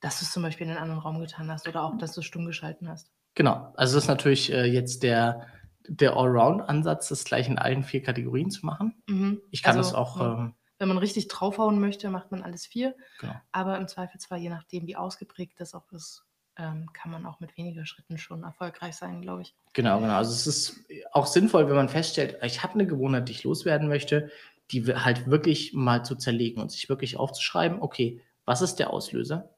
dass 0.01 0.19
du's 0.19 0.31
zum 0.31 0.43
Beispiel 0.43 0.67
in 0.67 0.73
'nen 0.73 0.81
anderen 0.81 1.01
Raum 1.01 1.19
getan 1.19 1.51
hast 1.51 1.67
oder 1.67 1.83
auch, 1.83 1.97
dass 1.97 2.13
du's 2.13 2.25
stumm 2.25 2.45
geschalten 2.45 2.89
hast. 2.89 3.09
Genau. 3.37 3.71
Also, 3.77 3.95
das 3.95 4.05
ist 4.05 4.07
natürlich, 4.07 4.51
äh, 4.51 4.65
jetzt 4.65 5.03
der 5.03 5.45
der 5.89 6.17
Allround-Ansatz, 6.17 7.07
das 7.07 7.23
gleich 7.23 7.47
in 7.47 7.57
allen 7.57 7.81
4 7.83 8.01
Kategorien 8.03 8.49
zu 8.51 8.65
machen. 8.65 9.01
Mhm. 9.09 9.41
Ich 9.51 9.63
kann 9.63 9.77
Also, 9.77 9.77
das 9.77 9.93
auch, 9.93 10.19
ja, 10.19 10.37
ähm 10.41 10.53
wenn 10.79 10.89
man 10.89 10.97
richtig 10.99 11.27
draufhauen 11.29 11.79
möchte, 11.79 12.09
macht 12.09 12.29
man 12.31 12.43
alles 12.43 12.65
4. 12.67 12.95
Genau. 13.19 13.47
Aber 13.51 13.77
im 13.77 13.87
Zweifelsfall, 13.87 14.39
je 14.39 14.49
nachdem, 14.49 14.85
wie 14.87 14.95
ausgeprägt 14.95 15.59
das 15.59 15.73
auch 15.73 15.91
ist, 15.91 16.25
ähm, 16.57 16.91
kann 16.93 17.11
man 17.11 17.25
auch 17.25 17.39
mit 17.39 17.57
weniger 17.57 17.85
Schritten 17.85 18.17
schon 18.19 18.43
erfolgreich 18.43 18.95
sein, 18.95 19.21
glaube 19.21 19.41
ich. 19.43 19.53
Genau, 19.75 19.99
genau. 19.99 20.13
Also, 20.15 20.31
es 20.33 20.47
ist 20.47 20.85
auch 21.11 21.27
sinnvoll, 21.27 21.67
wenn 21.67 21.75
man 21.75 21.89
feststellt: 21.89 22.37
„Ich 22.43 22.63
habe 22.63 22.77
'ne 22.77 22.87
Gewohnheit, 22.87 23.27
die 23.27 23.33
ich 23.33 23.43
loswerden 23.43 23.87
möchte“, 23.87 24.29
die 24.71 24.85
halt 24.95 25.27
wirklich 25.29 25.73
mal 25.73 26.03
zu 26.03 26.15
zerlegen 26.15 26.61
und 26.61 26.71
sich 26.71 26.89
wirklich 26.89 27.17
aufzuschreiben: 27.17 27.81
„Okay, 27.81 28.21
was 28.45 28.61
ist 28.61 28.75
der 28.77 28.91
Auslöser? 28.91 29.56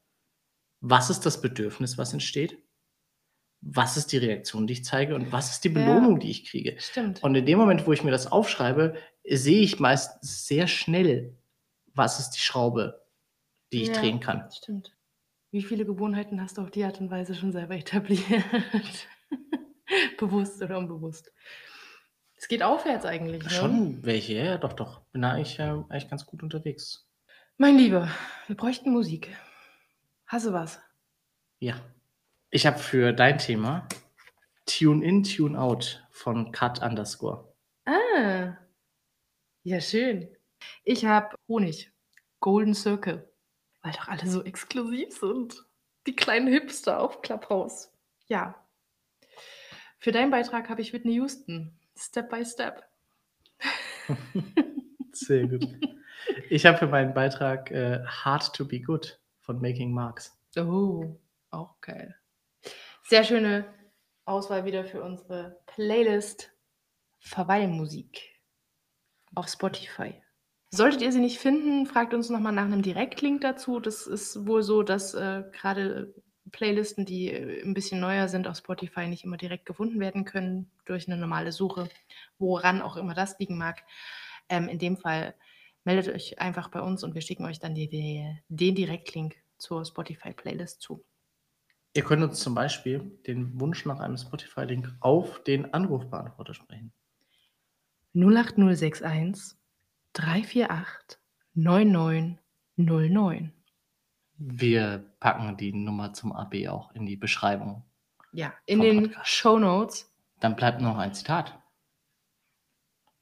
Was 0.80 1.10
ist 1.10 1.26
das 1.26 1.40
Bedürfnis, 1.40 1.98
was 1.98 2.12
entsteht? 2.12 2.58
Was 3.62 3.96
ist 3.98 4.12
die 4.12 4.16
Reaktion, 4.18 4.66
die 4.66 4.72
ich 4.72 4.84
zeige 4.84 5.14
und 5.14 5.32
was 5.32 5.50
ist 5.50 5.64
die 5.64 5.68
Ja. 5.68 5.74
Belohnung, 5.74 6.18
die 6.20 6.30
ich 6.30 6.46
kriege?“ 6.46 6.76
Stimmt. 6.80 7.22
Und 7.22 7.34
in 7.34 7.44
dem 7.44 7.58
Moment, 7.58 7.86
wo 7.86 7.92
ich 7.92 8.02
mir 8.02 8.10
das 8.10 8.32
aufschreibe, 8.32 8.94
sehe 9.28 9.60
ich 9.60 9.78
meistens 9.78 10.46
sehr 10.46 10.66
schnell, 10.66 11.36
was 11.92 12.18
ist 12.20 12.30
die 12.30 12.40
Schraube, 12.40 13.04
die 13.72 13.82
ich 13.82 13.88
Ja, 13.88 14.00
drehen 14.00 14.20
kann. 14.20 14.50
stimmt. 14.50 14.96
Wie 15.50 15.62
viele 15.62 15.84
Gewohnheiten 15.84 16.40
hast 16.40 16.56
du 16.58 16.62
auf 16.62 16.70
die 16.70 16.84
Art 16.84 17.00
und 17.00 17.10
Weise 17.10 17.34
schon 17.34 17.52
selber 17.52 17.74
etabliert? 17.76 18.24
Bewusst 20.18 20.62
oder 20.62 20.78
unbewusst? 20.78 21.32
Es 22.36 22.48
geht 22.48 22.62
aufwärts 22.62 23.04
eigentlich, 23.04 23.42
ne? 23.42 23.50
Schon 23.50 24.04
welche, 24.04 24.34
ja, 24.34 24.44
ja, 24.44 24.58
doch, 24.58 24.72
doch. 24.72 25.00
Bin 25.12 25.22
da 25.22 25.32
eigentlich, 25.32 25.58
äh, 25.58 25.62
eigentlich 25.62 26.08
ganz 26.08 26.24
gut 26.24 26.42
unterwegs. 26.42 27.06
Mein 27.58 27.76
Lieber, 27.76 28.08
wir 28.46 28.56
bräuchten 28.56 28.90
Musik. 28.92 29.36
Hast 30.30 30.46
du 30.46 30.52
was? 30.52 30.80
Ja. 31.58 31.74
Ich 32.50 32.64
habe 32.64 32.78
für 32.78 33.12
dein 33.12 33.38
Thema 33.38 33.88
„Tune 34.64 35.04
In, 35.04 35.24
Tune 35.24 35.60
Out“ 35.60 36.06
von 36.12 36.52
Cut 36.52 36.80
Underscore. 36.80 37.52
Ah. 37.84 38.56
Ja, 39.64 39.80
schön. 39.80 40.28
Ich 40.84 41.04
habe 41.04 41.34
Honig, 41.48 41.92
Golden 42.38 42.74
Circle, 42.74 43.28
weil 43.82 43.90
doch 43.90 44.06
alle 44.06 44.24
so 44.30 44.44
exklusiv 44.44 45.18
sind. 45.18 45.64
Die 46.06 46.14
kleinen 46.14 46.46
Hipster 46.46 47.00
auf 47.00 47.22
Clubhouse. 47.22 47.92
Ja. 48.28 48.54
Für 49.98 50.12
deinen 50.12 50.30
Beitrag 50.30 50.68
habe 50.68 50.80
ich 50.80 50.92
Whitney 50.92 51.14
Houston, 51.14 51.76
„Step 51.98 52.30
by 52.30 52.46
Step“. 52.46 52.88
Sehr 55.12 55.48
gut. 55.48 55.66
Ich 56.50 56.66
habe 56.66 56.78
für 56.78 56.86
meinen 56.86 57.14
Beitrag, 57.14 57.72
äh, 57.72 58.04
„Hard 58.06 58.54
to 58.54 58.64
be 58.64 58.80
Good“ 58.80 59.20
von 59.50 59.60
Making 59.60 59.92
Marks. 59.92 60.30
Oh, 60.56 61.16
auch 61.50 61.80
geil. 61.80 62.16
Sehr 63.04 63.24
schöne 63.24 63.66
Auswahl 64.24 64.64
wieder 64.64 64.84
für 64.84 65.02
unsere 65.02 65.60
Playlist 65.66 66.52
Verweilmusik 67.20 68.40
auf 69.34 69.48
Spotify. 69.48 70.14
Solltet 70.72 71.02
ihr 71.02 71.12
sie 71.12 71.20
nicht 71.20 71.38
finden, 71.40 71.86
fragt 71.86 72.14
uns 72.14 72.30
noch 72.30 72.40
mal 72.40 72.52
nach 72.52 72.68
'nem 72.68 72.82
Direktlink 72.82 73.40
dazu. 73.40 73.80
Das 73.80 74.06
ist 74.06 74.46
wohl 74.46 74.62
so, 74.62 74.82
dass, 74.82 75.14
äh, 75.14 75.44
grade 75.52 76.14
Playlisten, 76.52 77.04
die, 77.06 77.30
äh, 77.32 77.62
'n 77.62 77.74
bisschen 77.74 78.00
neuer 78.00 78.28
sind 78.28 78.46
auf 78.48 78.56
Spotify, 78.56 79.06
nicht 79.08 79.24
immer 79.24 79.36
direkt 79.36 79.66
gefunden 79.66 80.00
werden 80.00 80.24
können 80.24 80.70
durch 80.84 81.08
'ne 81.08 81.16
normale 81.16 81.52
Suche, 81.52 81.88
woran 82.38 82.82
auch 82.82 82.96
immer 82.96 83.14
das 83.14 83.38
liegen 83.40 83.58
mag. 83.58 83.82
Ähm, 84.48 84.68
in 84.68 84.78
dem 84.78 84.96
Fall 84.96 85.34
meldet 85.84 86.14
euch 86.14 86.38
einfach 86.38 86.68
bei 86.68 86.80
uns 86.80 87.04
und 87.04 87.14
wir 87.14 87.22
schicken 87.22 87.44
euch 87.44 87.58
dann 87.58 87.74
die 87.74 87.88
die 87.88 88.24
den 88.48 88.74
Direktlink 88.74 89.36
zur 89.58 89.84
Spotify-Playlist 89.84 90.80
zu. 90.80 91.04
Ihr 91.92 92.04
könnt 92.04 92.22
uns 92.22 92.40
zum 92.40 92.54
Beispiel 92.54 93.00
den 93.26 93.60
Wunsch 93.60 93.84
nach 93.84 93.98
einem 93.98 94.16
Spotify-Link 94.16 94.96
auf 95.00 95.42
den 95.42 95.74
Anrufbeantworter 95.74 96.54
sprechen. 96.54 96.92
08061 98.14 99.58
348 100.12 101.18
9909. 101.54 103.52
Wir 104.36 105.04
packen 105.20 105.56
die 105.56 105.72
Nummer 105.72 106.12
zum 106.12 106.32
AB 106.32 106.68
auch 106.68 106.92
in 106.94 107.06
die 107.06 107.16
Beschreibung. 107.16 107.84
Ja, 108.32 108.54
in 108.66 108.80
den 108.80 109.02
Podcast. 109.02 109.30
Shownotes. 109.30 110.14
Dann 110.40 110.56
bleibt 110.56 110.80
noch 110.80 110.96
ein 110.96 111.12
Zitat. 111.12 111.59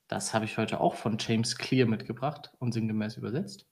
Das 0.08 0.32
habe 0.32 0.46
ich 0.46 0.56
heute 0.56 0.80
auch 0.80 0.94
von 0.94 1.18
James 1.18 1.56
Clear 1.56 1.86
mitgebracht 1.86 2.50
und 2.58 2.72
sinngemäß 2.72 3.18
übersetzt. 3.18 3.66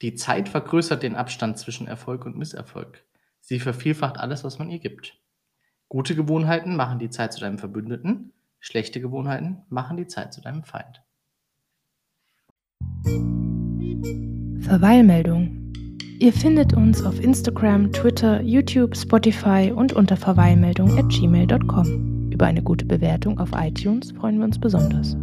Die 0.00 0.14
Zeit 0.14 0.48
vergrößert 0.48 1.02
den 1.02 1.14
Abstand 1.14 1.58
zwischen 1.58 1.86
Erfolg 1.86 2.24
und 2.24 2.36
Misserfolg. 2.36 3.04
Sie 3.40 3.60
vervielfacht 3.60 4.18
alles, 4.18 4.44
was 4.44 4.58
man 4.58 4.70
ihr 4.70 4.78
gibt. 4.78 5.20
Gute 5.88 6.14
Gewohnheiten 6.14 6.76
machen 6.76 6.98
die 6.98 7.10
Zeit 7.10 7.32
zu 7.32 7.40
deinem 7.40 7.58
Verbündeten, 7.58 8.32
schlechte 8.60 9.00
Gewohnheiten 9.00 9.62
machen 9.68 9.96
die 9.96 10.06
Zeit 10.06 10.32
zu 10.32 10.40
deinem 10.40 10.64
Feind. 10.64 11.02
Verweilmeldung. 14.60 15.72
Ihr 16.20 16.32
findet 16.32 16.74
uns 16.74 17.02
auf 17.02 17.20
Instagram, 17.20 17.92
Twitter, 17.92 18.42
YouTube, 18.42 18.96
Spotify 18.96 19.72
und 19.74 19.92
unter 19.92 20.16
verweilmeldung 20.16 20.98
at 20.98 21.08
gmail.com. 21.08 22.17
Über 22.38 22.46
eine 22.46 22.62
gute 22.62 22.84
Bewertung 22.84 23.40
auf 23.40 23.50
iTunes 23.52 24.12
freuen 24.12 24.38
wir 24.38 24.44
uns 24.44 24.60
besonders. 24.60 25.16